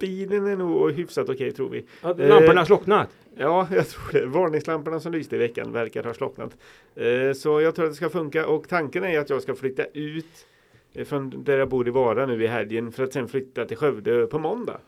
[0.01, 1.85] bilen är nog hyfsat okej tror vi.
[2.01, 3.09] Har lamporna Eh, slocknat?
[3.37, 4.27] Ja, jag tror det.
[4.27, 6.57] Varningslamporna som lyste i veckan verkar ha slocknat.
[6.95, 9.85] Eh, Så jag tror att det ska funka och tanken är att jag ska flytta
[9.95, 10.47] ut
[10.95, 13.77] eh, från där jag bor i Vara nu i helgen för att sen flytta till
[13.77, 14.79] Skövde på måndag.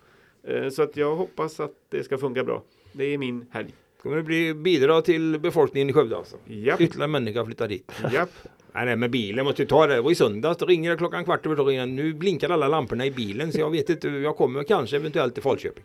[0.72, 2.62] Så att jag hoppas att det ska funka bra.
[2.92, 3.74] Det är min helg.
[4.04, 6.36] Kommer det bli bidrag till befolkningen i Skövde alltså?
[6.46, 7.92] Japp, Ytterligare människor flyttar dit.
[8.12, 8.30] japp.
[8.72, 9.94] Nej, nej, men bilen måste ju ta det.
[9.94, 11.88] Det var i söndags, då ringer det klockan kvart över tolv.
[11.88, 14.08] Nu blinkar alla lamporna i bilen så jag vet inte.
[14.08, 15.84] Jag kommer kanske eventuellt till Falköping.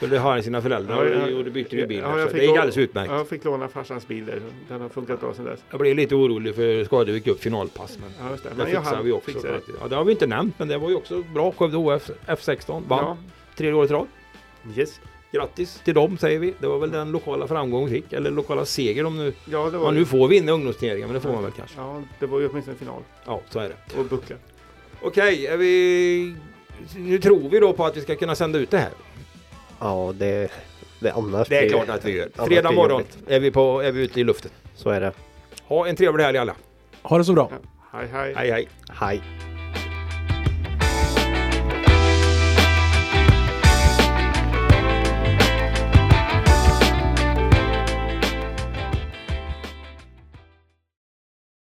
[0.00, 1.36] För det har sina föräldrar Ja, ja.
[1.38, 2.10] och det bytte ju bilen.
[2.10, 3.10] Ja, jag det gick alldeles utmärkt.
[3.12, 4.40] Jag fick låna farsans bil där.
[4.68, 5.60] Den har funkat bra sedan dess.
[5.70, 7.98] Jag blev lite orolig för Skadevik upp finalpass.
[8.00, 8.48] Men Ja, det.
[8.48, 9.38] det Men jag fixar vi också.
[9.42, 9.60] det.
[9.80, 11.52] Ja, det har vi inte nämnt, men det var ju också bra.
[11.52, 13.16] Skövde HF F16 vann Ja,
[13.56, 14.06] tredje året i rad.
[14.76, 15.00] yes.
[15.32, 16.54] Grattis till dem säger vi.
[16.58, 18.12] Det var väl den lokala framgång vi fick.
[18.12, 19.32] Eller lokala seger om nu.
[19.44, 21.80] Ja, det var Ja, nu får vinna ungdomsturneringen, men det får man väl kanske.
[21.80, 23.02] Ja, det var ju åtminstone final.
[23.26, 23.98] Ja, så är det.
[24.00, 24.36] Och buckla.
[25.02, 26.36] Okej, är vi...
[26.96, 28.90] Nu tror vi då på att vi ska kunna sända ut det här.
[29.80, 30.50] Ja, det,
[31.00, 32.30] det annars Det är klart att vi gör.
[32.46, 34.50] Fredag morgon är vi, på, är vi ute i luften.
[34.74, 35.12] Så är det.
[35.64, 36.54] Ha en trevlig helg alla.
[37.02, 37.50] Ha det så bra.
[37.92, 38.34] Hej, hej.
[38.36, 38.68] Hej hej.
[38.88, 39.22] Hej.